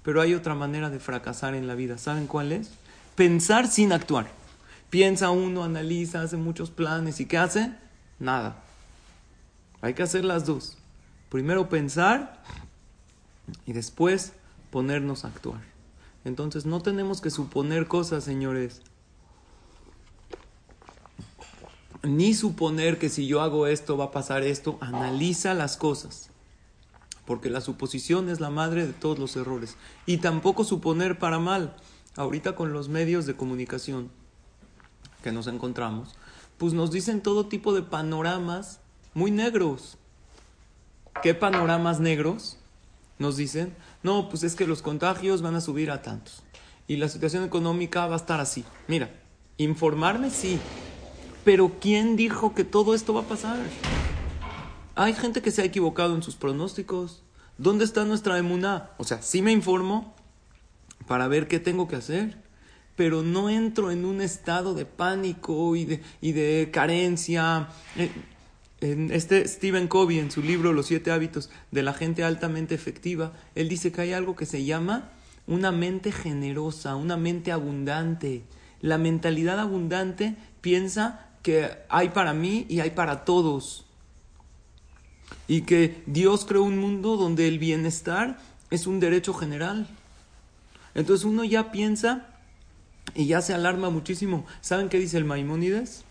Pero 0.03 0.23
hay 0.23 0.33
otra 0.33 0.55
manera 0.55 0.89
de 0.89 1.01
fracasar 1.01 1.55
en 1.55 1.67
la 1.67 1.75
vida. 1.75 1.99
¿Saben 1.99 2.29
cuál 2.29 2.53
es? 2.53 2.71
Pensar 3.17 3.67
sin 3.67 3.93
actuar. 3.93 4.29
Piensa 4.89 5.31
uno, 5.31 5.65
analiza, 5.65 6.23
hace 6.23 6.37
muchos 6.37 6.71
planes 6.71 7.21
y 7.21 7.27
¿qué 7.27 7.37
hace? 7.37 7.73
Nada. 8.21 8.63
Hay 9.81 9.95
que 9.95 10.05
hacer 10.05 10.25
las 10.25 10.47
dos. 10.47 10.79
Primero 11.29 11.69
pensar 11.69 12.41
y 13.67 13.73
después 13.73 14.33
ponernos 14.71 15.25
a 15.25 15.29
actuar. 15.29 15.61
Entonces 16.25 16.65
no 16.65 16.81
tenemos 16.83 17.21
que 17.21 17.31
suponer 17.31 17.89
cosas, 17.89 18.23
señores. 18.23 18.83
Ni 22.05 22.35
suponer 22.35 22.99
que 23.01 23.09
si 23.09 23.27
yo 23.27 23.41
hago 23.41 23.67
esto 23.67 23.97
va 23.97 24.07
a 24.07 24.11
pasar 24.13 24.45
esto. 24.45 24.79
Analiza 24.81 25.55
las 25.55 25.77
cosas. 25.77 26.31
Porque 27.27 27.51
la 27.51 27.61
suposición 27.61 28.29
es 28.29 28.41
la 28.41 28.51
madre 28.51 28.87
de 28.87 28.93
todos 28.93 29.19
los 29.19 29.37
errores. 29.37 29.77
Y 30.07 30.19
tampoco 30.19 30.65
suponer 30.65 31.19
para 31.19 31.39
mal. 31.39 31.77
Ahorita 32.15 32.55
con 32.55 32.73
los 32.73 32.89
medios 32.89 33.27
de 33.27 33.37
comunicación 33.37 34.11
que 35.23 35.33
nos 35.33 35.49
encontramos, 35.49 36.15
pues 36.57 36.73
nos 36.73 36.91
dicen 36.91 37.21
todo 37.21 37.47
tipo 37.47 37.75
de 37.75 37.83
panoramas 37.83 38.81
muy 39.13 39.31
negros. 39.31 39.99
¿Qué 41.23 41.35
panoramas 41.35 42.01
negros? 42.01 42.59
Nos 43.19 43.37
dicen, 43.37 43.75
no, 44.03 44.29
pues 44.29 44.43
es 44.45 44.55
que 44.55 44.67
los 44.67 44.83
contagios 44.83 45.43
van 45.43 45.57
a 45.57 45.61
subir 45.61 45.91
a 45.91 46.03
tantos. 46.03 46.43
Y 46.87 46.97
la 46.97 47.09
situación 47.09 47.45
económica 47.45 48.07
va 48.07 48.15
a 48.15 48.19
estar 48.19 48.41
así. 48.41 48.65
Mira, 48.87 49.11
informarme 49.57 50.31
sí, 50.31 50.61
pero 51.45 51.73
¿quién 51.81 52.17
dijo 52.17 52.55
que 52.55 52.65
todo 52.65 52.95
esto 52.95 53.15
va 53.15 53.23
a 53.23 53.25
pasar? 53.25 53.59
Hay 54.99 55.13
gente 55.13 55.43
que 55.43 55.51
se 55.51 55.61
ha 55.61 55.67
equivocado 55.67 56.15
en 56.15 56.23
sus 56.23 56.37
pronósticos. 56.37 57.23
¿Dónde 57.59 57.85
está 57.85 58.07
nuestra 58.07 58.39
emuná? 58.39 58.93
O 58.97 59.05
sea, 59.05 59.21
sí 59.21 59.43
me 59.43 59.53
informo 59.53 60.15
para 61.07 61.29
ver 61.29 61.49
qué 61.49 61.61
tengo 61.61 61.87
que 61.87 61.97
hacer, 61.97 62.39
pero 62.97 63.23
no 63.23 63.51
entro 63.51 63.91
en 63.91 64.07
un 64.07 64.23
estado 64.23 64.73
de 64.73 64.87
pánico 64.87 65.77
y 65.77 65.85
de, 65.85 66.03
y 66.23 66.33
de 66.33 66.71
carencia. 66.73 67.69
Eh, 67.97 68.11
en 68.81 69.11
este 69.13 69.47
Stephen 69.47 69.87
Covey, 69.87 70.19
en 70.19 70.31
su 70.31 70.43
libro 70.43 70.73
Los 70.73 70.87
siete 70.87 71.11
hábitos 71.11 71.51
de 71.71 71.83
la 71.83 71.93
gente 71.93 72.25
altamente 72.25 72.75
efectiva, 72.75 73.35
él 73.55 73.69
dice 73.69 73.93
que 73.93 74.01
hay 74.01 74.15
algo 74.15 74.35
que 74.35 74.47
se 74.47 74.65
llama 74.65 75.11
una 75.47 75.73
mente 75.73 76.11
generosa, 76.11 76.97
una 76.97 77.19
mente 77.19 77.53
abundante. 77.53 78.45
La 78.81 78.97
mentalidad 78.97 79.61
abundante 79.61 80.37
piensa 80.63 81.29
que 81.43 81.69
hay 81.91 82.09
para 82.09 82.33
mí 82.33 82.65
y 82.71 82.81
hay 82.81 82.91
para 82.91 83.27
todos. 83.27 83.86
Y 85.49 85.63
que 85.63 86.03
Dios 86.07 86.45
creó 86.45 86.63
un 86.65 86.79
mundo 86.79 87.17
donde 87.17 87.49
el 87.49 87.59
bienestar 87.59 88.39
es 88.71 88.87
un 88.87 89.01
derecho 89.01 89.33
general. 89.35 89.87
Entonces 90.95 91.25
uno 91.25 91.45
ya 91.45 91.71
piensa 91.73 92.27
y 93.15 93.27
ya 93.27 93.41
se 93.41 93.55
alarma 93.55 93.91
muchísimo. 93.91 94.45
¿Saben 94.61 94.89
qué 94.89 94.99
dice 94.99 95.19
el 95.19 95.25
Maimónides? 95.25 96.05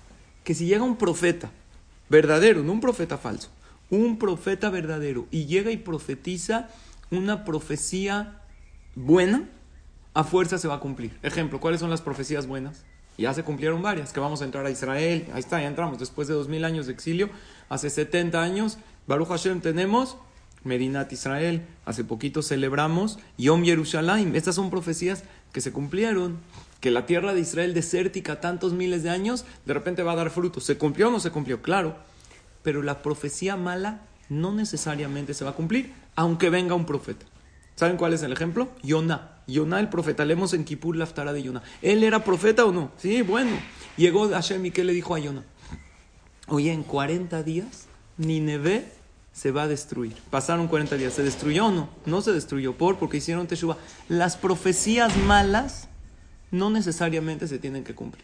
Que 0.43 0.53
si 0.53 0.65
llega 0.65 0.83
un 0.83 0.97
profeta, 0.97 1.51
verdadero, 2.09 2.63
no 2.63 2.71
un 2.71 2.81
profeta 2.81 3.17
falso, 3.17 3.49
un 3.89 4.17
profeta 4.17 4.69
verdadero, 4.69 5.27
y 5.31 5.45
llega 5.45 5.71
y 5.71 5.77
profetiza 5.77 6.69
una 7.11 7.45
profecía 7.45 8.41
buena, 8.95 9.49
a 10.13 10.23
fuerza 10.23 10.57
se 10.57 10.67
va 10.67 10.75
a 10.75 10.79
cumplir. 10.79 11.17
Ejemplo, 11.23 11.59
¿cuáles 11.59 11.79
son 11.79 11.89
las 11.89 12.01
profecías 12.01 12.47
buenas? 12.47 12.85
Ya 13.17 13.33
se 13.33 13.43
cumplieron 13.43 13.81
varias, 13.81 14.11
que 14.11 14.19
vamos 14.19 14.41
a 14.41 14.45
entrar 14.45 14.65
a 14.65 14.69
Israel, 14.69 15.27
ahí 15.33 15.39
está, 15.39 15.61
ya 15.61 15.67
entramos, 15.67 15.99
después 15.99 16.27
de 16.27 16.33
dos 16.33 16.47
mil 16.49 16.65
años 16.65 16.87
de 16.87 16.93
exilio, 16.93 17.29
hace 17.69 17.89
70 17.89 18.41
años, 18.41 18.77
Baruch 19.07 19.29
Hashem 19.29 19.61
tenemos 19.61 20.17
Medinat 20.63 21.11
Israel, 21.13 21.63
hace 21.85 22.03
poquito 22.03 22.41
celebramos 22.41 23.19
Yom 23.37 23.63
Yerushalayim, 23.63 24.35
estas 24.35 24.55
son 24.55 24.71
profecías 24.71 25.23
que 25.53 25.61
se 25.61 25.71
cumplieron 25.71 26.39
que 26.81 26.89
la 26.89 27.05
tierra 27.05 27.33
de 27.33 27.39
Israel 27.39 27.73
desértica 27.73 28.41
tantos 28.41 28.73
miles 28.73 29.03
de 29.03 29.11
años, 29.11 29.45
de 29.65 29.73
repente 29.73 30.03
va 30.03 30.13
a 30.13 30.15
dar 30.15 30.29
frutos. 30.29 30.65
¿Se 30.65 30.77
cumplió 30.77 31.07
o 31.07 31.11
no 31.11 31.19
se 31.19 31.31
cumplió? 31.31 31.61
Claro. 31.61 31.95
Pero 32.61 32.83
la 32.83 33.01
profecía 33.01 33.55
mala 33.55 34.01
no 34.29 34.53
necesariamente 34.53 35.33
se 35.33 35.45
va 35.45 35.51
a 35.51 35.55
cumplir, 35.55 35.93
aunque 36.15 36.49
venga 36.49 36.75
un 36.75 36.85
profeta. 36.85 37.25
¿Saben 37.75 37.97
cuál 37.97 38.13
es 38.13 38.23
el 38.23 38.31
ejemplo? 38.31 38.69
Yonah. 38.83 39.41
Yonah 39.47 39.79
el 39.79 39.89
profeta. 39.89 40.25
Leemos 40.25 40.53
en 40.53 40.63
Kippur 40.63 40.95
la 40.95 41.05
de 41.05 41.43
Yonah. 41.43 41.63
¿Él 41.81 42.03
era 42.03 42.23
profeta 42.23 42.65
o 42.65 42.71
no? 42.71 42.91
Sí, 42.97 43.21
bueno. 43.21 43.51
Llegó 43.97 44.29
Hashem 44.29 44.65
y 44.65 44.71
¿qué 44.71 44.83
le 44.83 44.93
dijo 44.93 45.15
a 45.15 45.19
Yonah? 45.19 45.43
Oye, 46.47 46.71
en 46.71 46.83
40 46.83 47.43
días 47.43 47.87
Nineveh 48.17 48.91
se 49.33 49.51
va 49.51 49.63
a 49.63 49.67
destruir. 49.67 50.15
Pasaron 50.29 50.67
40 50.67 50.95
días. 50.95 51.13
¿Se 51.13 51.23
destruyó 51.23 51.67
o 51.67 51.71
no? 51.71 51.89
No 52.05 52.21
se 52.21 52.31
destruyó. 52.31 52.77
¿Por? 52.77 52.97
Porque 52.97 53.17
hicieron 53.17 53.47
Teshuvah. 53.47 53.77
Las 54.07 54.37
profecías 54.37 55.15
malas 55.17 55.89
no 56.51 56.69
necesariamente 56.69 57.47
se 57.47 57.59
tienen 57.59 57.83
que 57.83 57.95
cumplir. 57.95 58.23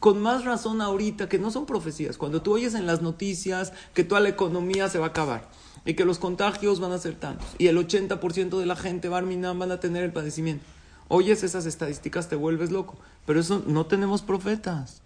Con 0.00 0.20
más 0.22 0.44
razón 0.44 0.80
ahorita 0.80 1.28
que 1.28 1.38
no 1.38 1.50
son 1.50 1.66
profecías, 1.66 2.18
cuando 2.18 2.42
tú 2.42 2.54
oyes 2.54 2.74
en 2.74 2.86
las 2.86 3.02
noticias 3.02 3.72
que 3.94 4.04
toda 4.04 4.20
la 4.20 4.28
economía 4.28 4.88
se 4.88 4.98
va 4.98 5.06
a 5.06 5.08
acabar 5.10 5.48
y 5.84 5.94
que 5.94 6.04
los 6.04 6.18
contagios 6.18 6.78
van 6.78 6.92
a 6.92 6.98
ser 6.98 7.14
tantos 7.14 7.48
y 7.56 7.68
el 7.68 7.78
80% 7.78 8.58
de 8.58 8.66
la 8.66 8.76
gente 8.76 9.08
Barminan 9.08 9.58
van 9.58 9.72
a 9.72 9.80
tener 9.80 10.04
el 10.04 10.12
padecimiento. 10.12 10.64
Oyes 11.08 11.42
esas 11.42 11.64
estadísticas, 11.64 12.28
te 12.28 12.36
vuelves 12.36 12.70
loco. 12.70 12.96
Pero 13.26 13.40
eso 13.40 13.62
no 13.66 13.86
tenemos 13.86 14.22
profetas. 14.22 15.00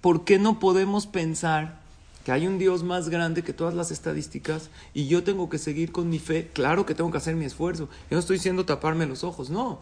¿Por 0.00 0.24
qué 0.24 0.38
no 0.38 0.58
podemos 0.58 1.06
pensar 1.06 1.81
que 2.24 2.32
hay 2.32 2.46
un 2.46 2.58
Dios 2.58 2.82
más 2.82 3.08
grande 3.08 3.42
que 3.42 3.52
todas 3.52 3.74
las 3.74 3.90
estadísticas 3.90 4.70
y 4.94 5.08
yo 5.08 5.24
tengo 5.24 5.48
que 5.48 5.58
seguir 5.58 5.92
con 5.92 6.08
mi 6.08 6.18
fe? 6.18 6.50
Claro 6.52 6.86
que 6.86 6.94
tengo 6.94 7.10
que 7.10 7.18
hacer 7.18 7.34
mi 7.34 7.44
esfuerzo. 7.44 7.88
Yo 8.10 8.16
no 8.16 8.20
estoy 8.20 8.36
diciendo 8.36 8.64
taparme 8.64 9.06
los 9.06 9.24
ojos, 9.24 9.50
no. 9.50 9.80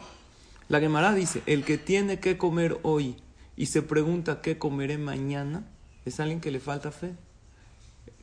La 0.69 0.81
Gemara 0.81 1.15
dice, 1.15 1.43
el 1.47 1.65
que 1.65 1.79
tiene 1.79 2.21
que 2.21 2.39
comer 2.39 2.79
hoy 2.83 3.17
y 3.57 3.67
se 3.67 3.83
pregunta 3.83 4.41
qué 4.41 4.57
comeré 4.57 4.99
mañana, 4.99 5.65
es 6.05 6.21
alguien 6.21 6.41
que 6.41 6.51
le 6.51 6.61
falta 6.61 6.93
fe. 6.93 7.15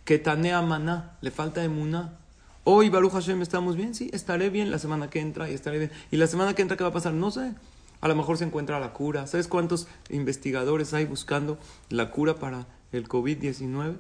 Que 0.06 0.18
tanea 0.18 0.62
maná, 0.62 1.18
le 1.22 1.32
falta 1.32 1.64
emuná. 1.64 2.18
Hoy, 2.64 2.90
Baruch 2.90 3.12
Hashem, 3.12 3.42
¿estamos 3.42 3.76
bien? 3.76 3.94
Sí, 3.94 4.10
estaré 4.14 4.50
bien 4.50 4.72
la 4.72 4.80
semana 4.80 5.10
que 5.10 5.20
entra 5.20 5.50
y 5.50 5.54
estaré 5.54 5.78
bien. 5.78 5.92
¿Y 6.10 6.18
la 6.18 6.28
semana 6.28 6.54
que 6.54 6.62
entra 6.62 6.78
qué 6.78 6.84
va 6.84 6.90
a 6.90 6.94
pasar? 6.94 7.14
No 7.14 7.32
sé. 7.32 7.54
A 8.00 8.08
lo 8.08 8.16
mejor 8.16 8.38
se 8.38 8.46
encuentra 8.46 8.80
la 8.80 8.94
cura. 8.94 9.28
¿Sabes 9.28 9.48
cuántos 9.48 9.88
investigadores 10.10 10.94
hay 10.94 11.06
buscando 11.06 11.58
la 11.90 12.12
cura 12.12 12.36
para 12.36 12.68
el 12.98 13.08
COVID-19? 13.08 13.96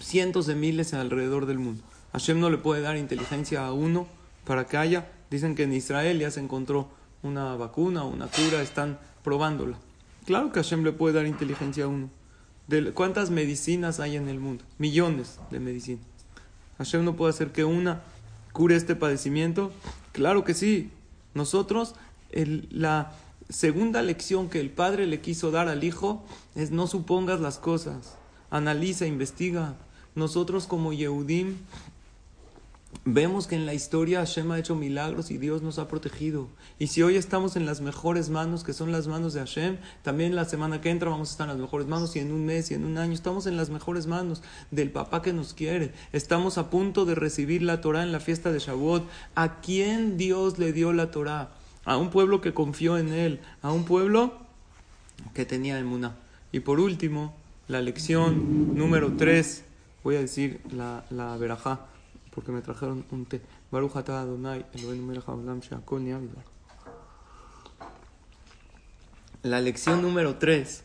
Cientos 0.00 0.46
de 0.46 0.54
miles 0.54 0.94
alrededor 0.94 1.46
del 1.46 1.58
mundo. 1.58 1.82
Hashem 2.12 2.40
no 2.40 2.50
le 2.50 2.58
puede 2.58 2.82
dar 2.82 2.96
inteligencia 2.96 3.66
a 3.66 3.72
uno 3.72 4.06
para 4.44 4.66
que 4.66 4.76
haya 4.76 5.08
Dicen 5.32 5.54
que 5.54 5.62
en 5.62 5.72
Israel 5.72 6.18
ya 6.18 6.30
se 6.30 6.40
encontró 6.40 6.90
una 7.22 7.56
vacuna, 7.56 8.04
una 8.04 8.26
cura, 8.26 8.60
están 8.60 8.98
probándola. 9.24 9.78
Claro 10.26 10.52
que 10.52 10.60
Hashem 10.60 10.84
le 10.84 10.92
puede 10.92 11.14
dar 11.14 11.24
inteligencia 11.24 11.84
a 11.84 11.88
uno. 11.88 12.10
De 12.68 12.92
¿Cuántas 12.92 13.30
medicinas 13.30 13.98
hay 13.98 14.16
en 14.16 14.28
el 14.28 14.40
mundo? 14.40 14.62
Millones 14.76 15.40
de 15.50 15.58
medicinas. 15.58 16.04
Hashem 16.76 17.02
no 17.02 17.16
puede 17.16 17.30
hacer 17.30 17.50
que 17.50 17.64
una 17.64 18.02
cure 18.52 18.76
este 18.76 18.94
padecimiento. 18.94 19.72
Claro 20.12 20.44
que 20.44 20.52
sí. 20.52 20.90
Nosotros, 21.32 21.94
la 22.30 23.14
segunda 23.52 24.02
lección 24.02 24.48
que 24.48 24.60
el 24.60 24.70
padre 24.70 25.06
le 25.06 25.20
quiso 25.20 25.50
dar 25.50 25.68
al 25.68 25.84
hijo 25.84 26.24
es 26.54 26.70
no 26.70 26.86
supongas 26.86 27.40
las 27.40 27.58
cosas. 27.58 28.16
Analiza, 28.50 29.06
investiga. 29.06 29.76
Nosotros 30.14 30.66
como 30.66 30.92
Yehudim 30.92 31.56
Vemos 33.04 33.48
que 33.48 33.56
en 33.56 33.66
la 33.66 33.74
historia 33.74 34.20
Hashem 34.20 34.52
ha 34.52 34.58
hecho 34.60 34.76
milagros 34.76 35.32
y 35.32 35.38
Dios 35.38 35.60
nos 35.60 35.80
ha 35.80 35.88
protegido. 35.88 36.46
Y 36.78 36.86
si 36.86 37.02
hoy 37.02 37.16
estamos 37.16 37.56
en 37.56 37.66
las 37.66 37.80
mejores 37.80 38.30
manos, 38.30 38.62
que 38.62 38.72
son 38.72 38.92
las 38.92 39.08
manos 39.08 39.32
de 39.32 39.40
Hashem, 39.40 39.78
también 40.02 40.36
la 40.36 40.44
semana 40.44 40.80
que 40.80 40.90
entra 40.90 41.10
vamos 41.10 41.30
a 41.30 41.32
estar 41.32 41.46
en 41.46 41.54
las 41.54 41.60
mejores 41.60 41.88
manos 41.88 42.14
y 42.14 42.20
en 42.20 42.30
un 42.30 42.44
mes 42.44 42.70
y 42.70 42.74
en 42.74 42.84
un 42.84 42.98
año 42.98 43.12
estamos 43.12 43.46
en 43.46 43.56
las 43.56 43.70
mejores 43.70 44.06
manos 44.06 44.42
del 44.70 44.92
papá 44.92 45.20
que 45.20 45.32
nos 45.32 45.52
quiere. 45.52 45.92
Estamos 46.12 46.58
a 46.58 46.70
punto 46.70 47.04
de 47.04 47.16
recibir 47.16 47.62
la 47.62 47.80
Torah 47.80 48.04
en 48.04 48.12
la 48.12 48.20
fiesta 48.20 48.52
de 48.52 48.60
Shavuot. 48.60 49.04
¿A 49.34 49.60
quién 49.60 50.16
Dios 50.16 50.60
le 50.60 50.72
dio 50.72 50.92
la 50.92 51.10
Torah? 51.10 51.50
a 51.84 51.96
un 51.96 52.10
pueblo 52.10 52.40
que 52.40 52.54
confió 52.54 52.98
en 52.98 53.12
él, 53.12 53.40
a 53.62 53.72
un 53.72 53.84
pueblo 53.84 54.34
que 55.34 55.44
tenía 55.44 55.78
emuná. 55.78 56.16
Y 56.52 56.60
por 56.60 56.80
último, 56.80 57.34
la 57.68 57.80
lección 57.80 58.76
número 58.76 59.12
3, 59.16 59.64
voy 60.04 60.16
a 60.16 60.20
decir 60.20 60.60
la, 60.70 61.04
la 61.10 61.36
verajá, 61.36 61.86
porque 62.34 62.52
me 62.52 62.60
trajeron 62.62 63.04
un 63.10 63.26
té. 63.26 63.40
Baruch 63.70 63.96
Adonai, 63.96 64.66
La 69.42 69.60
lección 69.60 70.02
número 70.02 70.36
3 70.36 70.84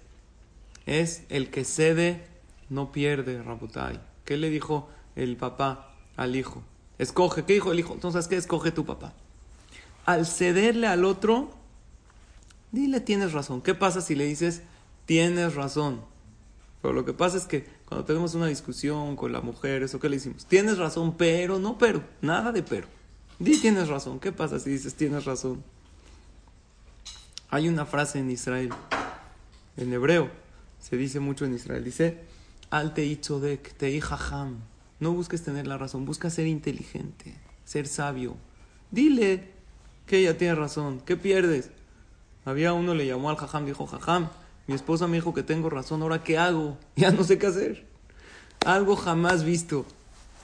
es 0.86 1.24
el 1.30 1.50
que 1.50 1.64
cede 1.64 2.26
no 2.70 2.92
pierde, 2.92 3.42
Rabotai. 3.44 4.00
¿Qué 4.26 4.38
le 4.38 4.50
dijo 4.50 4.90
el 5.16 5.38
papá 5.38 5.94
al 6.16 6.36
hijo? 6.36 6.64
Escoge, 6.98 7.44
¿qué 7.46 7.54
dijo 7.54 7.72
el 7.72 7.80
hijo? 7.80 7.94
Entonces, 7.94 8.28
¿qué 8.28 8.36
escoge 8.36 8.72
tu 8.72 8.86
papá? 8.86 9.14
Al 10.08 10.26
cederle 10.26 10.88
al 10.88 11.04
otro, 11.04 11.52
dile 12.72 13.02
tienes 13.02 13.34
razón. 13.34 13.62
¿Qué 13.62 13.76
pasa 13.76 14.00
si 14.00 14.16
le 14.16 14.26
dices 14.26 14.62
tienes 15.06 15.54
razón? 15.54 16.00
Pero 16.82 16.94
lo 16.94 17.04
que 17.04 17.12
pasa 17.12 17.36
es 17.36 17.44
que 17.44 17.68
cuando 17.90 18.06
tenemos 18.06 18.34
una 18.34 18.48
discusión 18.48 19.18
con 19.18 19.34
la 19.34 19.42
mujer, 19.42 19.84
¿eso 19.84 20.00
qué 20.00 20.08
le 20.08 20.16
decimos? 20.16 20.46
Tienes 20.46 20.78
razón, 20.78 21.18
pero, 21.18 21.60
no 21.60 21.78
pero, 21.78 22.06
nada 22.22 22.54
de 22.54 22.64
pero. 22.64 22.88
Di 23.38 23.60
tienes 23.60 23.90
razón. 23.90 24.22
¿Qué 24.22 24.32
pasa 24.32 24.60
si 24.60 24.70
dices 24.70 24.96
tienes 24.96 25.26
razón? 25.26 25.62
Hay 27.50 27.68
una 27.68 27.86
frase 27.86 28.20
en 28.20 28.32
Israel, 28.32 28.70
en 29.76 29.92
hebreo, 29.92 30.32
se 30.80 30.96
dice 30.96 31.20
mucho 31.20 31.44
en 31.44 31.54
Israel, 31.54 31.84
dice, 31.84 32.22
al 32.70 32.94
teitzodek, 32.94 33.74
tei 33.76 34.00
jajam. 34.00 34.60
No 35.02 35.12
busques 35.12 35.44
tener 35.44 35.68
la 35.68 35.78
razón, 35.78 36.06
busca 36.06 36.30
ser 36.30 36.48
inteligente, 36.48 37.36
ser 37.66 37.88
sabio. 37.88 38.38
Dile 38.90 39.57
que 40.08 40.20
ella 40.20 40.38
tiene 40.38 40.56
razón, 40.56 41.02
¿qué 41.06 41.16
pierdes? 41.18 41.70
Había 42.46 42.74
uno 42.74 42.96
le 42.96 43.06
llamó 43.06 43.30
al 43.30 43.36
jajam, 43.36 43.66
dijo, 43.66 43.86
jajam, 43.86 44.30
mi 44.66 44.74
esposa 44.74 45.06
me 45.08 45.18
dijo 45.18 45.34
que 45.34 45.44
tengo 45.44 45.70
razón, 45.70 46.02
ahora 46.02 46.24
qué 46.24 46.38
hago? 46.38 46.78
Ya 46.96 47.12
no 47.12 47.24
sé 47.24 47.38
qué 47.38 47.48
hacer. 47.48 47.86
Algo 48.66 48.96
jamás 48.96 49.44
visto, 49.44 49.86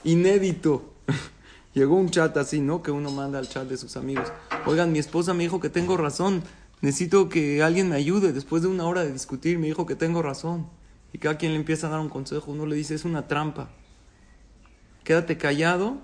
inédito. 0.04 0.92
Llegó 1.74 1.96
un 1.96 2.10
chat 2.10 2.36
así, 2.36 2.60
¿no? 2.60 2.82
Que 2.82 2.92
uno 2.92 3.10
manda 3.10 3.38
al 3.38 3.48
chat 3.48 3.66
de 3.66 3.76
sus 3.76 3.96
amigos. 3.96 4.32
Oigan, 4.66 4.92
mi 4.92 5.00
esposa 5.00 5.34
me 5.34 5.42
dijo 5.42 5.58
que 5.60 5.70
tengo 5.70 5.96
razón. 5.96 6.44
Necesito 6.80 7.28
que 7.28 7.62
alguien 7.62 7.88
me 7.88 7.96
ayude. 7.96 8.32
Después 8.32 8.62
de 8.62 8.68
una 8.68 8.84
hora 8.84 9.02
de 9.02 9.12
discutir, 9.12 9.58
me 9.58 9.66
dijo 9.66 9.84
que 9.84 9.96
tengo 9.96 10.22
razón. 10.22 10.68
Y 11.12 11.18
cada 11.18 11.36
quien 11.36 11.52
le 11.52 11.58
empieza 11.58 11.88
a 11.88 11.90
dar 11.90 11.98
un 11.98 12.10
consejo. 12.10 12.52
Uno 12.52 12.66
le 12.66 12.76
dice, 12.76 12.94
es 12.94 13.04
una 13.04 13.26
trampa. 13.26 13.70
Quédate 15.02 15.36
callado. 15.36 15.98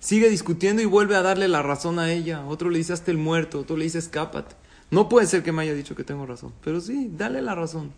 Sigue 0.00 0.30
discutiendo 0.30 0.80
y 0.80 0.86
vuelve 0.86 1.14
a 1.14 1.22
darle 1.22 1.46
la 1.46 1.62
razón 1.62 1.98
a 1.98 2.10
ella. 2.10 2.44
Otro 2.46 2.70
le 2.70 2.78
dice, 2.78 2.94
hasta 2.94 3.10
el 3.10 3.18
muerto. 3.18 3.60
Otro 3.60 3.76
le 3.76 3.84
dice, 3.84 3.98
escápate. 3.98 4.56
No 4.90 5.08
puede 5.08 5.26
ser 5.26 5.42
que 5.42 5.52
me 5.52 5.62
haya 5.62 5.74
dicho 5.74 5.94
que 5.94 6.04
tengo 6.04 6.26
razón. 6.26 6.52
Pero 6.64 6.80
sí, 6.80 7.10
dale 7.12 7.42
la 7.42 7.54
razón. 7.54 7.92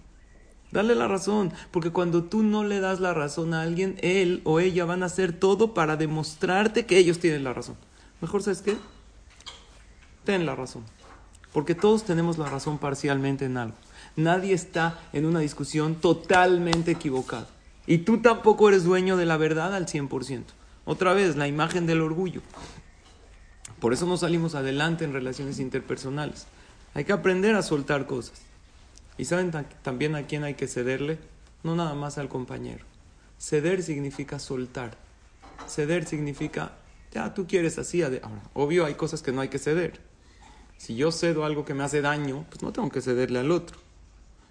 Dale 0.72 0.96
la 0.96 1.06
razón. 1.06 1.52
Porque 1.70 1.90
cuando 1.90 2.24
tú 2.24 2.42
no 2.42 2.64
le 2.64 2.80
das 2.80 2.98
la 2.98 3.14
razón 3.14 3.54
a 3.54 3.62
alguien, 3.62 3.96
él 4.02 4.40
o 4.44 4.58
ella 4.58 4.84
van 4.84 5.04
a 5.04 5.06
hacer 5.06 5.32
todo 5.32 5.74
para 5.74 5.96
demostrarte 5.96 6.86
que 6.86 6.98
ellos 6.98 7.20
tienen 7.20 7.44
la 7.44 7.52
razón. 7.52 7.76
Mejor, 8.20 8.42
¿sabes 8.42 8.62
qué? 8.62 8.76
Ten 10.24 10.44
la 10.44 10.56
razón. 10.56 10.82
Porque 11.52 11.74
todos 11.74 12.04
tenemos 12.04 12.36
la 12.36 12.48
razón 12.48 12.78
parcialmente 12.78 13.44
en 13.44 13.58
algo. 13.58 13.76
Nadie 14.16 14.54
está 14.54 14.98
en 15.12 15.24
una 15.24 15.38
discusión 15.38 15.94
totalmente 15.94 16.90
equivocado. 16.90 17.46
Y 17.86 17.98
tú 17.98 18.18
tampoco 18.18 18.68
eres 18.68 18.84
dueño 18.84 19.16
de 19.16 19.26
la 19.26 19.36
verdad 19.36 19.74
al 19.74 19.86
100%. 19.86 20.42
Otra 20.84 21.12
vez, 21.14 21.36
la 21.36 21.48
imagen 21.48 21.86
del 21.86 22.00
orgullo. 22.00 22.40
Por 23.78 23.92
eso 23.92 24.06
no 24.06 24.16
salimos 24.16 24.54
adelante 24.54 25.04
en 25.04 25.12
relaciones 25.12 25.58
interpersonales. 25.58 26.46
Hay 26.94 27.04
que 27.04 27.12
aprender 27.12 27.54
a 27.54 27.62
soltar 27.62 28.06
cosas. 28.06 28.42
¿Y 29.18 29.24
saben 29.24 29.52
también 29.82 30.14
a 30.14 30.26
quién 30.26 30.44
hay 30.44 30.54
que 30.54 30.68
cederle? 30.68 31.18
No 31.62 31.76
nada 31.76 31.94
más 31.94 32.18
al 32.18 32.28
compañero. 32.28 32.84
Ceder 33.38 33.82
significa 33.82 34.38
soltar. 34.38 34.96
Ceder 35.68 36.06
significa, 36.06 36.72
ya 37.12 37.34
tú 37.34 37.46
quieres 37.46 37.78
así. 37.78 38.02
Ahora, 38.02 38.20
obvio 38.54 38.84
hay 38.84 38.94
cosas 38.94 39.22
que 39.22 39.32
no 39.32 39.40
hay 39.40 39.48
que 39.48 39.58
ceder. 39.58 40.00
Si 40.78 40.96
yo 40.96 41.12
cedo 41.12 41.44
algo 41.44 41.64
que 41.64 41.74
me 41.74 41.84
hace 41.84 42.00
daño, 42.00 42.44
pues 42.48 42.62
no 42.62 42.72
tengo 42.72 42.90
que 42.90 43.00
cederle 43.00 43.38
al 43.38 43.50
otro. 43.50 43.78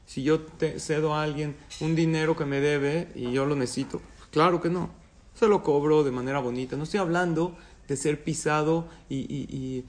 Si 0.06 0.24
yo 0.24 0.42
te 0.42 0.80
cedo 0.80 1.14
a 1.14 1.24
alguien 1.24 1.56
un 1.80 1.96
dinero 1.96 2.36
que 2.36 2.46
me 2.46 2.60
debe 2.60 3.10
y 3.16 3.32
yo 3.32 3.46
lo 3.46 3.56
necesito, 3.56 4.02
claro 4.32 4.62
que 4.62 4.70
no. 4.70 5.01
Se 5.34 5.48
lo 5.48 5.64
cobro 5.64 6.04
de 6.04 6.12
manera 6.12 6.40
bonita. 6.40 6.76
No 6.78 6.84
estoy 6.84 7.00
hablando 7.00 7.56
de 7.88 7.98
ser 7.98 8.24
pisado 8.24 8.88
y, 9.10 9.84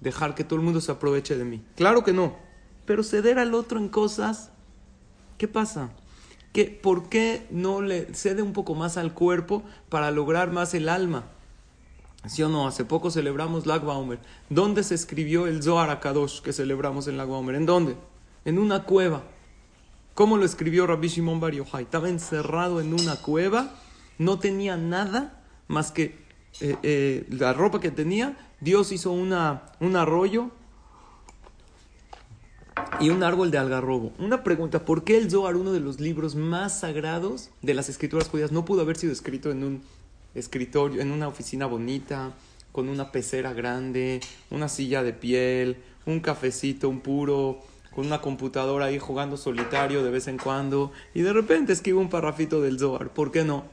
dejar 0.00 0.34
que 0.34 0.44
todo 0.44 0.58
el 0.58 0.64
mundo 0.64 0.80
se 0.80 0.92
aproveche 0.92 1.36
de 1.36 1.44
mí. 1.44 1.62
Claro 1.74 2.04
que 2.04 2.12
no. 2.12 2.36
Pero 2.84 3.02
ceder 3.02 3.38
al 3.38 3.54
otro 3.54 3.78
en 3.78 3.88
cosas, 3.88 4.50
¿qué 5.38 5.48
pasa? 5.48 5.90
¿Qué, 6.52 6.66
¿Por 6.66 7.08
qué 7.08 7.46
no 7.50 7.82
le 7.82 8.14
cede 8.14 8.42
un 8.42 8.52
poco 8.52 8.74
más 8.74 8.96
al 8.96 9.14
cuerpo 9.14 9.62
para 9.88 10.10
lograr 10.10 10.52
más 10.52 10.74
el 10.74 10.88
alma? 10.88 11.24
¿Sí 12.26 12.42
o 12.42 12.48
no? 12.48 12.66
Hace 12.66 12.84
poco 12.84 13.10
celebramos 13.10 13.66
Lag 13.66 13.84
Baumer. 13.84 14.18
¿Dónde 14.50 14.82
se 14.82 14.94
escribió 14.94 15.46
el 15.46 15.62
Zohar 15.62 15.90
Akadosh 15.90 16.40
que 16.40 16.52
celebramos 16.52 17.06
en 17.08 17.16
Lag 17.16 17.28
Baumer? 17.28 17.54
¿En 17.54 17.66
dónde? 17.66 17.96
En 18.44 18.58
una 18.58 18.84
cueva. 18.84 19.22
¿Cómo 20.14 20.36
lo 20.36 20.44
escribió 20.44 20.86
Rabbi 20.86 21.08
Shimon 21.08 21.40
Bar? 21.40 21.54
Estaba 21.54 22.08
encerrado 22.08 22.80
en 22.80 22.94
una 22.94 23.16
cueva, 23.16 23.74
no 24.18 24.38
tenía 24.38 24.76
nada 24.76 25.42
más 25.68 25.92
que 25.92 26.26
eh, 26.60 26.76
eh, 26.82 27.26
la 27.30 27.52
ropa 27.52 27.80
que 27.80 27.90
tenía. 27.90 28.36
Dios 28.60 28.92
hizo 28.92 29.12
una, 29.12 29.64
un 29.80 29.96
arroyo 29.96 30.50
y 33.00 33.10
un 33.10 33.22
árbol 33.22 33.50
de 33.50 33.58
algarrobo. 33.58 34.12
Una 34.18 34.42
pregunta, 34.42 34.84
¿por 34.84 35.04
qué 35.04 35.18
el 35.18 35.30
Zohar, 35.30 35.56
uno 35.56 35.72
de 35.72 35.80
los 35.80 36.00
libros 36.00 36.34
más 36.34 36.80
sagrados 36.80 37.50
de 37.62 37.74
las 37.74 37.88
escrituras 37.88 38.28
judías, 38.28 38.52
no 38.52 38.64
pudo 38.64 38.82
haber 38.82 38.96
sido 38.96 39.12
escrito 39.12 39.50
en 39.50 39.64
un 39.64 39.82
escritorio, 40.34 41.00
en 41.00 41.10
una 41.12 41.28
oficina 41.28 41.66
bonita, 41.66 42.32
con 42.72 42.88
una 42.88 43.10
pecera 43.12 43.52
grande, 43.52 44.20
una 44.50 44.68
silla 44.68 45.02
de 45.02 45.12
piel, 45.12 45.78
un 46.04 46.20
cafecito, 46.20 46.88
un 46.88 47.00
puro, 47.00 47.60
con 47.94 48.06
una 48.06 48.20
computadora 48.20 48.86
ahí 48.86 48.98
jugando 48.98 49.36
solitario 49.36 50.04
de 50.04 50.10
vez 50.10 50.28
en 50.28 50.36
cuando, 50.36 50.92
y 51.14 51.22
de 51.22 51.32
repente 51.32 51.72
escribo 51.72 52.00
un 52.00 52.10
parrafito 52.10 52.60
del 52.60 52.78
Zohar. 52.78 53.08
¿Por 53.08 53.32
qué 53.32 53.44
no? 53.44 53.64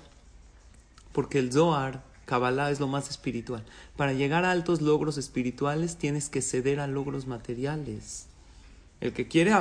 Porque 1.14 1.40
el 1.40 1.54
Zohar, 1.54 2.04
Kabbalah, 2.26 2.72
es 2.72 2.80
lo 2.80 2.88
más 2.88 3.10
espiritual. 3.10 3.64
Para 3.96 4.12
llegar 4.14 4.44
a 4.44 4.52
altos 4.52 4.82
logros 4.82 5.18
espirituales 5.18 5.96
tienes 5.96 6.28
que 6.28 6.42
ceder 6.42 6.80
a 6.82 6.88
logros 6.88 7.28
materiales. 7.28 8.28
El 9.04 9.12
que 9.12 9.28
quiere 9.28 9.52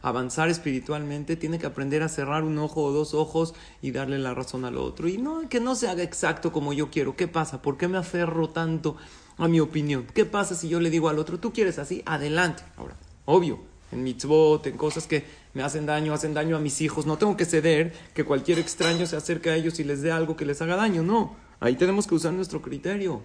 avanzar 0.00 0.48
espiritualmente 0.48 1.34
tiene 1.34 1.58
que 1.58 1.66
aprender 1.66 2.04
a 2.04 2.08
cerrar 2.08 2.44
un 2.44 2.56
ojo 2.58 2.84
o 2.84 2.92
dos 2.92 3.14
ojos 3.14 3.52
y 3.82 3.90
darle 3.90 4.18
la 4.20 4.32
razón 4.32 4.64
al 4.64 4.76
otro. 4.76 5.08
Y 5.08 5.18
no, 5.18 5.48
que 5.48 5.58
no 5.58 5.74
se 5.74 5.88
haga 5.88 6.04
exacto 6.04 6.52
como 6.52 6.72
yo 6.72 6.88
quiero. 6.88 7.16
¿Qué 7.16 7.26
pasa? 7.26 7.62
¿Por 7.62 7.76
qué 7.76 7.88
me 7.88 7.98
aferro 7.98 8.50
tanto 8.50 8.96
a 9.38 9.48
mi 9.48 9.58
opinión? 9.58 10.06
¿Qué 10.14 10.24
pasa 10.24 10.54
si 10.54 10.68
yo 10.68 10.78
le 10.78 10.88
digo 10.88 11.08
al 11.08 11.18
otro, 11.18 11.40
tú 11.40 11.52
quieres 11.52 11.80
así? 11.80 12.04
Adelante. 12.06 12.62
Ahora, 12.76 12.94
obvio, 13.24 13.71
en 13.92 14.02
mitzvot, 14.02 14.66
en 14.66 14.76
cosas 14.76 15.06
que 15.06 15.24
me 15.54 15.62
hacen 15.62 15.86
daño, 15.86 16.12
hacen 16.14 16.34
daño 16.34 16.56
a 16.56 16.60
mis 16.60 16.80
hijos, 16.80 17.06
no 17.06 17.18
tengo 17.18 17.36
que 17.36 17.44
ceder 17.44 17.92
que 18.14 18.24
cualquier 18.24 18.58
extraño 18.58 19.06
se 19.06 19.16
acerque 19.16 19.50
a 19.50 19.56
ellos 19.56 19.78
y 19.78 19.84
les 19.84 20.02
dé 20.02 20.10
algo 20.10 20.36
que 20.36 20.46
les 20.46 20.60
haga 20.62 20.76
daño. 20.76 21.02
No, 21.02 21.36
ahí 21.60 21.76
tenemos 21.76 22.06
que 22.06 22.14
usar 22.14 22.32
nuestro 22.32 22.62
criterio. 22.62 23.20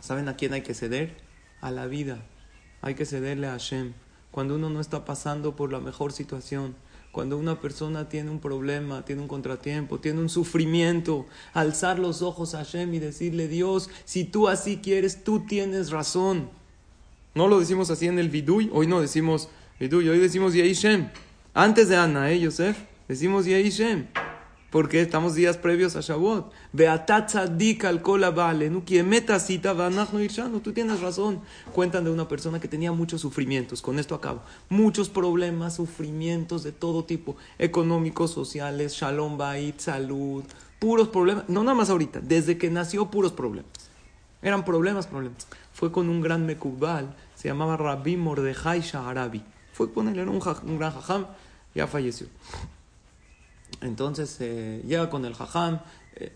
¿Saben 0.00 0.28
a 0.28 0.36
quién 0.36 0.52
hay 0.52 0.62
que 0.62 0.74
ceder? 0.74 1.16
A 1.60 1.70
la 1.70 1.86
vida. 1.86 2.22
Hay 2.82 2.94
que 2.94 3.06
cederle 3.06 3.46
a 3.46 3.52
Hashem 3.52 3.92
cuando 4.30 4.54
uno 4.54 4.70
no 4.70 4.80
está 4.80 5.04
pasando 5.04 5.56
por 5.56 5.72
la 5.72 5.80
mejor 5.80 6.12
situación, 6.12 6.76
cuando 7.12 7.36
una 7.36 7.60
persona 7.60 8.08
tiene 8.08 8.30
un 8.30 8.38
problema, 8.38 9.04
tiene 9.04 9.22
un 9.22 9.28
contratiempo, 9.28 9.98
tiene 9.98 10.20
un 10.20 10.28
sufrimiento, 10.28 11.26
alzar 11.52 11.98
los 11.98 12.22
ojos 12.22 12.54
a 12.54 12.58
Hashem 12.58 12.94
y 12.94 13.00
decirle, 13.00 13.48
Dios, 13.48 13.90
si 14.04 14.24
tú 14.24 14.46
así 14.46 14.76
quieres, 14.78 15.24
tú 15.24 15.44
tienes 15.46 15.90
razón. 15.90 16.48
No 17.34 17.48
lo 17.48 17.60
decimos 17.60 17.90
así 17.90 18.06
en 18.06 18.18
el 18.18 18.28
Viduy, 18.28 18.70
hoy 18.72 18.86
no 18.86 19.00
decimos 19.00 19.48
Viduy, 19.78 20.08
hoy 20.08 20.18
decimos 20.18 20.52
Yehishem. 20.54 21.08
Antes 21.54 21.88
de 21.88 21.96
Ana, 21.96 22.30
¿eh, 22.30 22.40
Yosef? 22.40 22.76
Decimos 23.08 23.46
Yehishem 23.46 24.06
porque 24.70 25.00
estamos 25.00 25.34
días 25.34 25.56
previos 25.56 25.96
a 25.96 26.00
Shavuot. 26.00 26.52
Tú 30.62 30.72
tienes 30.72 31.00
razón. 31.00 31.40
Cuentan 31.72 32.04
de 32.04 32.10
una 32.10 32.28
persona 32.28 32.60
que 32.60 32.68
tenía 32.68 32.92
muchos 32.92 33.20
sufrimientos. 33.20 33.82
Con 33.82 33.98
esto 33.98 34.14
acabo. 34.14 34.42
Muchos 34.68 35.08
problemas, 35.08 35.74
sufrimientos 35.74 36.62
de 36.62 36.72
todo 36.72 37.04
tipo. 37.04 37.36
Económicos, 37.58 38.30
sociales, 38.30 38.94
shalom 38.94 39.36
bait, 39.36 39.78
salud. 39.78 40.44
Puros 40.78 41.08
problemas. 41.08 41.48
No 41.48 41.64
nada 41.64 41.74
más 41.74 41.90
ahorita. 41.90 42.20
Desde 42.20 42.56
que 42.56 42.70
nació, 42.70 43.10
puros 43.10 43.32
problemas. 43.32 43.89
Eran 44.42 44.64
problemas, 44.64 45.06
problemas. 45.06 45.46
Fue 45.72 45.92
con 45.92 46.08
un 46.08 46.20
gran 46.20 46.46
mekubal. 46.46 47.14
Se 47.34 47.48
llamaba 47.48 47.76
Rabbi 47.76 48.16
Mordejai 48.16 48.80
Shaharabi. 48.80 49.42
Fue 49.72 49.92
con 49.92 50.08
él. 50.08 50.18
Era 50.18 50.30
un, 50.30 50.42
un 50.64 50.78
gran 50.78 50.92
jajam. 50.92 51.26
Ya 51.74 51.86
falleció. 51.86 52.26
Entonces 53.80 54.36
eh, 54.40 54.82
llega 54.86 55.08
con 55.08 55.24
el 55.24 55.34
jajam 55.34 55.80
eh, 56.16 56.32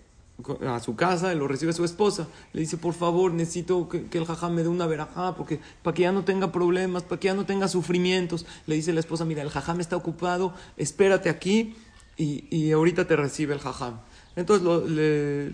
a 0.67 0.81
su 0.81 0.97
casa, 0.97 1.33
y 1.33 1.37
lo 1.37 1.49
recibe 1.49 1.73
su 1.73 1.85
esposa. 1.85 2.29
Le 2.53 2.61
dice, 2.61 2.77
por 2.77 2.95
favor, 2.95 3.33
necesito 3.33 3.89
que, 3.89 4.07
el 4.13 4.27
jajam 4.27 4.55
me 4.55 4.63
dé 4.63 4.69
una 4.69 4.87
verajá, 4.87 5.35
porque 5.35 5.61
para 5.83 5.95
que 5.95 6.03
ya 6.03 6.13
no 6.13 6.25
tenga 6.25 6.53
problemas, 6.53 7.03
para 7.03 7.21
que 7.21 7.27
ya 7.27 7.35
no 7.35 7.47
tenga 7.47 7.69
sufrimientos. 7.69 8.47
Le 8.67 8.77
dice 8.77 8.93
la 8.93 9.01
esposa, 9.01 9.25
mira, 9.25 9.43
el 9.43 9.51
jajam 9.51 9.81
está 9.81 9.97
ocupado, 9.97 10.55
espérate 10.77 11.29
aquí 11.29 11.77
y, 12.17 12.47
y 12.55 12.73
ahorita 12.73 13.07
te 13.07 13.17
recibe 13.17 13.55
el 13.55 13.61
jajam. 13.61 14.01
Entonces 14.37 14.89
le, 14.91 15.53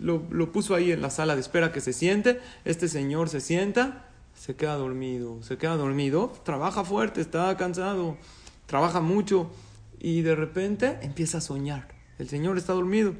lo, 0.00 0.22
lo 0.30 0.52
puso 0.52 0.74
ahí 0.74 0.92
en 0.92 1.02
la 1.02 1.10
sala 1.10 1.34
de 1.34 1.40
espera 1.40 1.72
que 1.72 1.80
se 1.80 1.92
siente. 1.92 2.40
Este 2.64 2.88
señor 2.88 3.28
se 3.28 3.40
sienta, 3.40 4.08
se 4.34 4.56
queda 4.56 4.74
dormido, 4.76 5.42
se 5.42 5.58
queda 5.58 5.76
dormido, 5.76 6.32
trabaja 6.44 6.84
fuerte, 6.84 7.20
está 7.20 7.56
cansado, 7.56 8.16
trabaja 8.66 9.00
mucho 9.00 9.50
y 9.98 10.22
de 10.22 10.34
repente 10.34 10.98
empieza 11.02 11.38
a 11.38 11.40
soñar. 11.40 11.88
El 12.18 12.28
señor 12.28 12.58
está 12.58 12.72
dormido, 12.72 13.14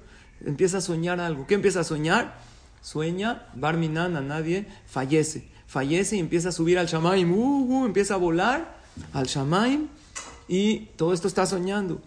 empieza 0.45 0.79
a 0.79 0.81
soñar 0.81 1.21
algo. 1.21 1.47
¿Qué 1.47 1.55
empieza 1.55 1.81
a 1.81 1.85
soñar? 1.85 2.39
Sueña, 2.81 3.47
Barminan 3.55 4.17
a 4.17 4.23
nadie, 4.23 4.67
fallece. 4.87 5.49
Fallece 5.67 6.17
y 6.17 6.21
empieza 6.21 6.49
a 6.49 6.53
subir 6.53 6.79
al 6.79 6.87
Shamaim, 6.87 7.33
uh, 7.33 7.83
uh, 7.83 7.87
empieza 7.87 8.15
a 8.15 8.17
volar 8.17 8.81
al 9.13 9.27
Shamaim 9.27 9.89
y 10.49 10.87
todo 10.97 11.13
esto 11.13 11.29
está 11.29 11.47
soñando. 11.47 12.01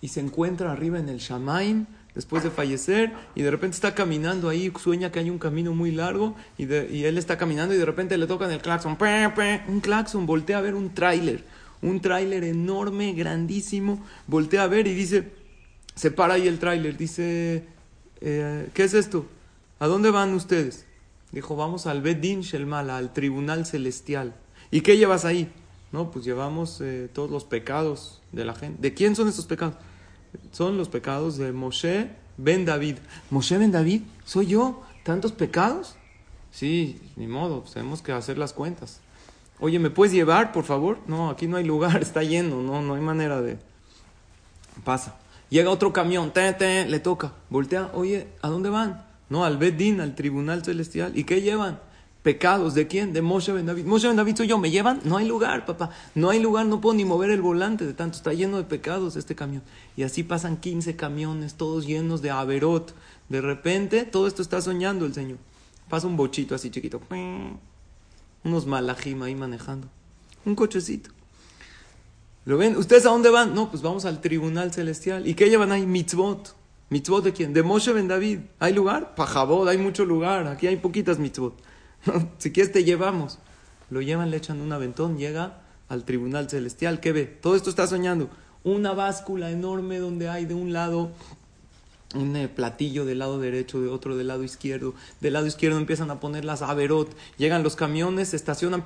Y 0.00 0.08
se 0.08 0.20
encuentra 0.20 0.72
arriba 0.72 0.98
en 0.98 1.08
el 1.08 1.18
Shamaim 1.18 1.86
después 2.14 2.42
de 2.42 2.50
fallecer 2.50 3.12
y 3.34 3.42
de 3.42 3.50
repente 3.50 3.74
está 3.74 3.94
caminando 3.94 4.48
ahí, 4.48 4.72
sueña 4.80 5.10
que 5.12 5.20
hay 5.20 5.30
un 5.30 5.38
camino 5.38 5.74
muy 5.74 5.90
largo 5.90 6.36
y, 6.58 6.64
y 6.64 7.04
él 7.04 7.18
está 7.18 7.38
caminando 7.38 7.74
y 7.74 7.78
de 7.78 7.84
repente 7.84 8.16
le 8.18 8.26
tocan 8.26 8.50
el 8.50 8.60
claxon, 8.60 8.96
un 9.68 9.80
claxon, 9.80 10.26
voltea 10.26 10.58
a 10.58 10.60
ver 10.60 10.74
un 10.74 10.94
tráiler, 10.94 11.44
un 11.82 12.00
tráiler 12.00 12.44
enorme, 12.44 13.12
grandísimo, 13.12 14.04
voltea 14.26 14.64
a 14.64 14.66
ver 14.66 14.86
y 14.86 14.94
dice, 14.94 15.32
se 15.94 16.10
para 16.10 16.34
ahí 16.34 16.48
el 16.48 16.58
tráiler, 16.58 16.96
dice, 16.96 17.64
eh, 18.20 18.68
¿qué 18.74 18.84
es 18.84 18.94
esto? 18.94 19.26
¿A 19.78 19.86
dónde 19.86 20.10
van 20.10 20.34
ustedes? 20.34 20.86
Dijo, 21.32 21.56
vamos 21.56 21.86
al 21.86 22.02
Bedin 22.02 22.40
Shelmala, 22.40 22.96
al 22.96 23.12
tribunal 23.12 23.64
celestial. 23.64 24.34
¿Y 24.70 24.80
qué 24.80 24.96
llevas 24.96 25.24
ahí? 25.24 25.50
No, 25.92 26.10
pues 26.10 26.24
llevamos 26.24 26.80
eh, 26.80 27.08
todos 27.12 27.30
los 27.30 27.44
pecados 27.44 28.20
de 28.32 28.44
la 28.44 28.54
gente. 28.54 28.80
¿De 28.80 28.94
quién 28.94 29.16
son 29.16 29.28
esos 29.28 29.46
pecados? 29.46 29.76
Son 30.52 30.76
los 30.76 30.88
pecados 30.88 31.36
de 31.36 31.52
Moshe 31.52 32.10
ben 32.36 32.64
David. 32.64 32.96
¿Moshe 33.30 33.58
ben 33.58 33.72
David? 33.72 34.02
¿Soy 34.24 34.46
yo? 34.46 34.82
¿Tantos 35.04 35.32
pecados? 35.32 35.96
Sí, 36.50 37.00
ni 37.16 37.26
modo, 37.26 37.64
tenemos 37.72 38.02
que 38.02 38.12
hacer 38.12 38.38
las 38.38 38.52
cuentas. 38.52 39.00
Oye, 39.60 39.78
¿me 39.78 39.90
puedes 39.90 40.12
llevar, 40.12 40.52
por 40.52 40.64
favor? 40.64 40.98
No, 41.06 41.30
aquí 41.30 41.46
no 41.46 41.56
hay 41.56 41.64
lugar, 41.64 42.02
está 42.02 42.22
lleno, 42.22 42.62
no, 42.62 42.82
no 42.82 42.94
hay 42.94 43.00
manera 43.00 43.40
de... 43.40 43.58
Pasa. 44.84 45.16
Llega 45.50 45.70
otro 45.70 45.92
camión, 45.92 46.32
te, 46.32 46.86
le 46.86 47.00
toca, 47.00 47.32
voltea, 47.50 47.90
oye, 47.92 48.28
¿a 48.40 48.48
dónde 48.48 48.70
van? 48.70 49.04
No, 49.28 49.44
al 49.44 49.58
Bedín, 49.58 50.00
al 50.00 50.14
tribunal 50.14 50.64
celestial. 50.64 51.16
¿Y 51.16 51.24
qué 51.24 51.42
llevan? 51.42 51.80
Pecados, 52.22 52.74
¿de 52.74 52.86
quién? 52.86 53.14
De 53.14 53.22
Moshe 53.22 53.50
Ben 53.52 53.64
David. 53.64 53.86
Moshe 53.86 54.06
Ben 54.06 54.16
David 54.16 54.36
soy 54.36 54.46
yo, 54.46 54.58
¿me 54.58 54.70
llevan? 54.70 55.00
No 55.04 55.16
hay 55.16 55.26
lugar, 55.26 55.64
papá. 55.64 55.90
No 56.14 56.28
hay 56.28 56.38
lugar, 56.38 56.66
no 56.66 56.80
puedo 56.80 56.94
ni 56.94 57.06
mover 57.06 57.30
el 57.30 57.40
volante 57.40 57.86
de 57.86 57.94
tanto. 57.94 58.18
Está 58.18 58.34
lleno 58.34 58.58
de 58.58 58.64
pecados 58.64 59.16
este 59.16 59.34
camión. 59.34 59.62
Y 59.96 60.02
así 60.02 60.22
pasan 60.22 60.58
15 60.58 60.96
camiones, 60.96 61.54
todos 61.54 61.86
llenos 61.86 62.20
de 62.20 62.30
averot. 62.30 62.94
De 63.30 63.40
repente, 63.40 64.04
todo 64.04 64.26
esto 64.26 64.42
está 64.42 64.60
soñando 64.60 65.06
el 65.06 65.14
Señor. 65.14 65.38
Pasa 65.88 66.06
un 66.06 66.16
bochito 66.16 66.54
así 66.54 66.70
chiquito. 66.70 67.00
Unos 68.44 68.66
malajim 68.66 69.22
ahí 69.22 69.34
manejando. 69.34 69.88
Un 70.44 70.54
cochecito. 70.54 71.10
¿Lo 72.44 72.58
ven? 72.58 72.76
¿Ustedes 72.76 73.06
a 73.06 73.10
dónde 73.10 73.30
van? 73.30 73.54
No, 73.54 73.70
pues 73.70 73.82
vamos 73.82 74.04
al 74.04 74.20
tribunal 74.20 74.72
celestial. 74.72 75.26
¿Y 75.26 75.34
qué 75.34 75.48
llevan 75.48 75.72
ahí? 75.72 75.86
Mitzvot. 75.86 76.54
¿Mitzvot 76.90 77.24
de 77.24 77.32
quién? 77.32 77.52
De 77.54 77.62
Moshe 77.62 77.92
Ben 77.92 78.08
David. 78.08 78.40
¿Hay 78.58 78.74
lugar? 78.74 79.14
Pajabod, 79.14 79.68
hay 79.68 79.78
mucho 79.78 80.04
lugar. 80.04 80.46
Aquí 80.48 80.66
hay 80.66 80.76
poquitas 80.76 81.18
mitzvot. 81.18 81.54
si 82.38 82.52
quieres 82.52 82.72
te 82.72 82.84
llevamos. 82.84 83.38
Lo 83.90 84.00
llevan, 84.00 84.30
le 84.30 84.36
echan 84.36 84.60
un 84.60 84.72
aventón, 84.72 85.18
llega 85.18 85.62
al 85.88 86.04
tribunal 86.04 86.48
celestial. 86.48 87.00
¿Qué 87.00 87.12
ve? 87.12 87.24
Todo 87.24 87.56
esto 87.56 87.70
está 87.70 87.86
soñando. 87.86 88.30
Una 88.62 88.92
báscula 88.92 89.50
enorme 89.50 89.98
donde 89.98 90.28
hay 90.28 90.44
de 90.46 90.54
un 90.54 90.72
lado 90.72 91.10
un 92.14 92.34
eh, 92.34 92.48
platillo 92.48 93.04
del 93.04 93.20
lado 93.20 93.38
derecho, 93.38 93.80
de 93.80 93.88
otro 93.88 94.16
del 94.16 94.28
lado 94.28 94.42
izquierdo. 94.42 94.94
Del 95.20 95.34
lado 95.34 95.46
izquierdo 95.46 95.78
empiezan 95.78 96.10
a 96.10 96.20
poner 96.20 96.44
las 96.44 96.62
averot. 96.62 97.14
Llegan 97.38 97.62
los 97.62 97.76
camiones, 97.76 98.28
se 98.28 98.36
estacionan, 98.36 98.84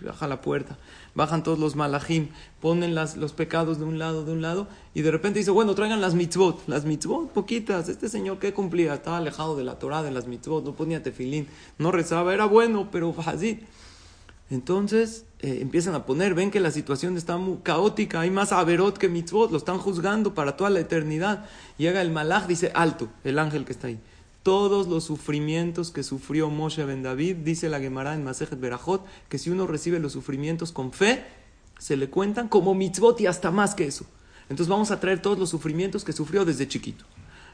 baja 0.00 0.28
la 0.28 0.40
puerta. 0.40 0.76
Bajan 1.16 1.42
todos 1.42 1.58
los 1.58 1.76
malajim, 1.76 2.28
ponen 2.60 2.94
las, 2.94 3.16
los 3.16 3.32
pecados 3.32 3.78
de 3.78 3.84
un 3.84 3.98
lado, 3.98 4.26
de 4.26 4.32
un 4.32 4.42
lado, 4.42 4.68
y 4.92 5.00
de 5.00 5.10
repente 5.10 5.38
dice, 5.38 5.50
bueno, 5.50 5.74
traigan 5.74 6.02
las 6.02 6.14
mitzvot. 6.14 6.68
Las 6.68 6.84
mitzvot, 6.84 7.32
poquitas. 7.32 7.88
Este 7.88 8.10
señor 8.10 8.38
que 8.38 8.52
cumplía, 8.52 8.92
estaba 8.92 9.16
alejado 9.16 9.56
de 9.56 9.64
la 9.64 9.78
Torah, 9.78 10.02
de 10.02 10.10
las 10.10 10.26
mitzvot, 10.26 10.62
no 10.62 10.74
ponía 10.74 11.02
tefilín, 11.02 11.48
no 11.78 11.90
rezaba, 11.90 12.34
era 12.34 12.44
bueno, 12.44 12.90
pero 12.92 13.14
así. 13.24 13.60
Entonces 14.50 15.24
eh, 15.40 15.58
empiezan 15.60 15.94
a 15.94 16.06
poner, 16.06 16.34
ven 16.34 16.50
que 16.50 16.60
la 16.60 16.70
situación 16.70 17.16
está 17.16 17.36
muy 17.36 17.58
caótica, 17.62 18.20
hay 18.20 18.30
más 18.30 18.52
averot 18.52 18.96
que 18.96 19.08
mitzvot, 19.08 19.50
lo 19.50 19.56
están 19.56 19.78
juzgando 19.78 20.34
para 20.34 20.56
toda 20.56 20.70
la 20.70 20.80
eternidad. 20.80 21.46
Llega 21.78 22.02
el 22.02 22.10
malach, 22.10 22.46
dice, 22.46 22.70
alto, 22.74 23.08
el 23.24 23.38
ángel 23.38 23.64
que 23.64 23.72
está 23.72 23.88
ahí. 23.88 23.98
Todos 24.46 24.86
los 24.86 25.02
sufrimientos 25.02 25.90
que 25.90 26.04
sufrió 26.04 26.50
Moshe 26.50 26.84
ben 26.84 27.02
David, 27.02 27.38
dice 27.38 27.68
la 27.68 27.80
Gemara 27.80 28.14
en 28.14 28.22
Masejet 28.22 28.60
Berajot, 28.60 29.04
que 29.28 29.38
si 29.38 29.50
uno 29.50 29.66
recibe 29.66 29.98
los 29.98 30.12
sufrimientos 30.12 30.70
con 30.70 30.92
fe, 30.92 31.24
se 31.80 31.96
le 31.96 32.10
cuentan 32.10 32.46
como 32.46 32.72
mitzvot 32.72 33.20
y 33.20 33.26
hasta 33.26 33.50
más 33.50 33.74
que 33.74 33.88
eso. 33.88 34.06
Entonces 34.42 34.68
vamos 34.68 34.92
a 34.92 35.00
traer 35.00 35.20
todos 35.20 35.36
los 35.36 35.50
sufrimientos 35.50 36.04
que 36.04 36.12
sufrió 36.12 36.44
desde 36.44 36.68
chiquito. 36.68 37.04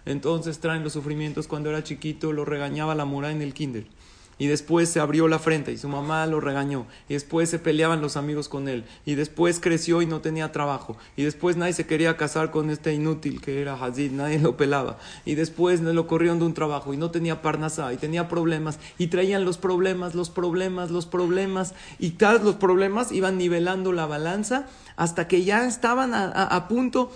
Entonces 0.04 0.58
traen 0.58 0.84
los 0.84 0.92
sufrimientos 0.92 1.46
cuando 1.46 1.70
era 1.70 1.82
chiquito, 1.82 2.30
lo 2.30 2.44
regañaba 2.44 2.94
la 2.94 3.06
mora 3.06 3.30
en 3.30 3.40
el 3.40 3.54
kinder 3.54 3.86
y 4.42 4.48
después 4.48 4.88
se 4.88 4.98
abrió 4.98 5.28
la 5.28 5.38
frente 5.38 5.70
y 5.70 5.78
su 5.78 5.88
mamá 5.88 6.26
lo 6.26 6.40
regañó 6.40 6.88
y 7.08 7.12
después 7.12 7.48
se 7.48 7.60
peleaban 7.60 8.00
los 8.00 8.16
amigos 8.16 8.48
con 8.48 8.66
él 8.66 8.84
y 9.06 9.14
después 9.14 9.60
creció 9.60 10.02
y 10.02 10.06
no 10.06 10.20
tenía 10.20 10.50
trabajo 10.50 10.96
y 11.16 11.22
después 11.22 11.56
nadie 11.56 11.74
se 11.74 11.86
quería 11.86 12.16
casar 12.16 12.50
con 12.50 12.68
este 12.68 12.92
inútil 12.92 13.40
que 13.40 13.60
era 13.60 13.74
Hazid, 13.74 14.10
nadie 14.10 14.40
lo 14.40 14.56
pelaba 14.56 14.98
y 15.24 15.36
después 15.36 15.80
lo 15.80 16.08
corrieron 16.08 16.40
de 16.40 16.46
un 16.46 16.54
trabajo 16.54 16.92
y 16.92 16.96
no 16.96 17.12
tenía 17.12 17.40
parnasá 17.40 17.92
y 17.92 17.98
tenía 17.98 18.26
problemas 18.26 18.80
y 18.98 19.06
traían 19.06 19.44
los 19.44 19.58
problemas, 19.58 20.16
los 20.16 20.28
problemas, 20.28 20.90
los 20.90 21.06
problemas 21.06 21.74
y 22.00 22.10
todos 22.10 22.42
los 22.42 22.56
problemas 22.56 23.12
iban 23.12 23.38
nivelando 23.38 23.92
la 23.92 24.06
balanza 24.06 24.66
hasta 24.96 25.28
que 25.28 25.44
ya 25.44 25.68
estaban 25.68 26.14
a, 26.14 26.66
punto 26.66 27.12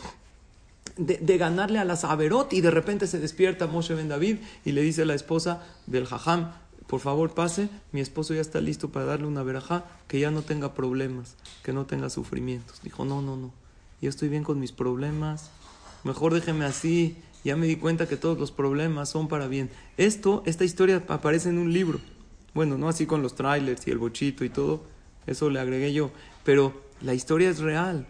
de, 0.97 1.39
ganarle 1.39 1.81
a 1.81 1.85
las 1.85 2.05
Averot 2.05 2.53
y 2.53 2.61
de 2.61 2.71
repente 2.71 3.09
se 3.09 3.19
despierta 3.19 3.67
Moshe 3.67 3.97
Ben 3.97 4.09
David 4.09 4.37
y 4.65 4.71
le 4.71 4.83
dice 4.83 5.03
a 5.03 5.07
la 5.07 5.15
esposa 5.15 5.65
del 5.89 6.07
Jajam, 6.07 6.53
por 6.87 7.01
favor 7.01 7.35
pase, 7.35 7.69
mi 7.93 8.01
esposo 8.01 8.35
ya 8.35 8.41
está 8.41 8.61
listo 8.61 8.91
para 8.91 9.07
darle 9.07 9.27
una 9.27 9.43
verajá, 9.43 9.85
que 10.09 10.21
ya 10.21 10.31
no 10.31 10.43
tenga 10.43 10.75
problemas, 10.75 11.37
que 11.63 11.73
no 11.73 11.87
tenga 11.87 12.11
sufrimientos. 12.11 12.81
Dijo, 12.83 13.05
no, 13.05 13.23
no, 13.23 13.37
no, 13.37 13.53
yo 14.01 14.09
estoy 14.09 14.29
bien 14.29 14.45
con 14.45 14.61
mis 14.61 14.73
problemas, 14.73 15.51
mejor 16.05 16.35
déjeme 16.35 16.65
así, 16.65 17.17
ya 17.45 17.57
me 17.57 17.67
di 17.67 17.77
cuenta 17.77 18.09
que 18.09 18.17
todos 18.17 18.39
los 18.39 18.53
problemas 18.53 19.09
son 19.09 19.29
para 19.29 19.49
bien. 19.49 19.71
Esto, 19.97 20.43
esta 20.47 20.65
historia 20.65 21.03
aparece 21.09 21.49
en 21.49 21.59
un 21.59 21.73
libro, 21.73 22.01
bueno, 22.55 22.79
no 22.79 22.89
así 22.89 23.07
con 23.07 23.23
los 23.23 23.35
trailers 23.35 23.87
y 23.87 23.91
el 23.91 23.99
bochito 23.99 24.45
y 24.45 24.49
todo, 24.49 24.85
eso 25.27 25.51
le 25.51 25.59
agregué 25.59 25.93
yo, 25.93 26.11
pero 26.45 26.73
la 27.01 27.15
historia 27.15 27.51
es 27.51 27.59
real. 27.59 28.07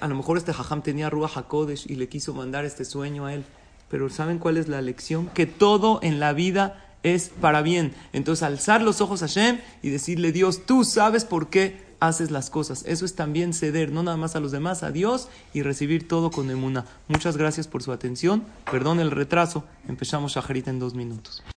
a 0.00 0.08
lo 0.08 0.14
mejor 0.14 0.36
este 0.36 0.52
jajam 0.52 0.82
tenía 0.82 1.10
Ruach 1.10 1.36
HaKodesh 1.36 1.90
y 1.90 1.94
le 1.94 2.08
quiso 2.08 2.34
mandar 2.34 2.64
este 2.64 2.84
sueño 2.84 3.26
a 3.26 3.34
él, 3.34 3.44
pero 3.88 4.10
¿saben 4.10 4.38
cuál 4.38 4.56
es 4.56 4.68
la 4.68 4.82
lección? 4.82 5.28
Que 5.28 5.46
todo 5.46 6.00
en 6.02 6.18
la 6.18 6.32
vida 6.32 6.83
es 7.04 7.30
para 7.40 7.62
bien. 7.62 7.94
Entonces, 8.12 8.42
alzar 8.42 8.82
los 8.82 9.00
ojos 9.00 9.22
a 9.22 9.28
Hashem 9.28 9.60
y 9.82 9.90
decirle, 9.90 10.32
Dios, 10.32 10.66
tú 10.66 10.82
sabes 10.82 11.24
por 11.24 11.50
qué 11.50 11.84
haces 12.00 12.32
las 12.32 12.50
cosas. 12.50 12.82
Eso 12.86 13.04
es 13.04 13.14
también 13.14 13.54
ceder, 13.54 13.92
no 13.92 14.02
nada 14.02 14.16
más 14.16 14.34
a 14.34 14.40
los 14.40 14.50
demás, 14.50 14.82
a 14.82 14.90
Dios 14.90 15.28
y 15.52 15.62
recibir 15.62 16.08
todo 16.08 16.32
con 16.32 16.50
emuna. 16.50 16.86
Muchas 17.06 17.36
gracias 17.36 17.68
por 17.68 17.84
su 17.84 17.92
atención. 17.92 18.42
Perdón 18.70 18.98
el 18.98 19.12
retraso. 19.12 19.64
Empezamos 19.86 20.34
Shaharit 20.34 20.66
en 20.66 20.80
dos 20.80 20.94
minutos. 20.94 21.44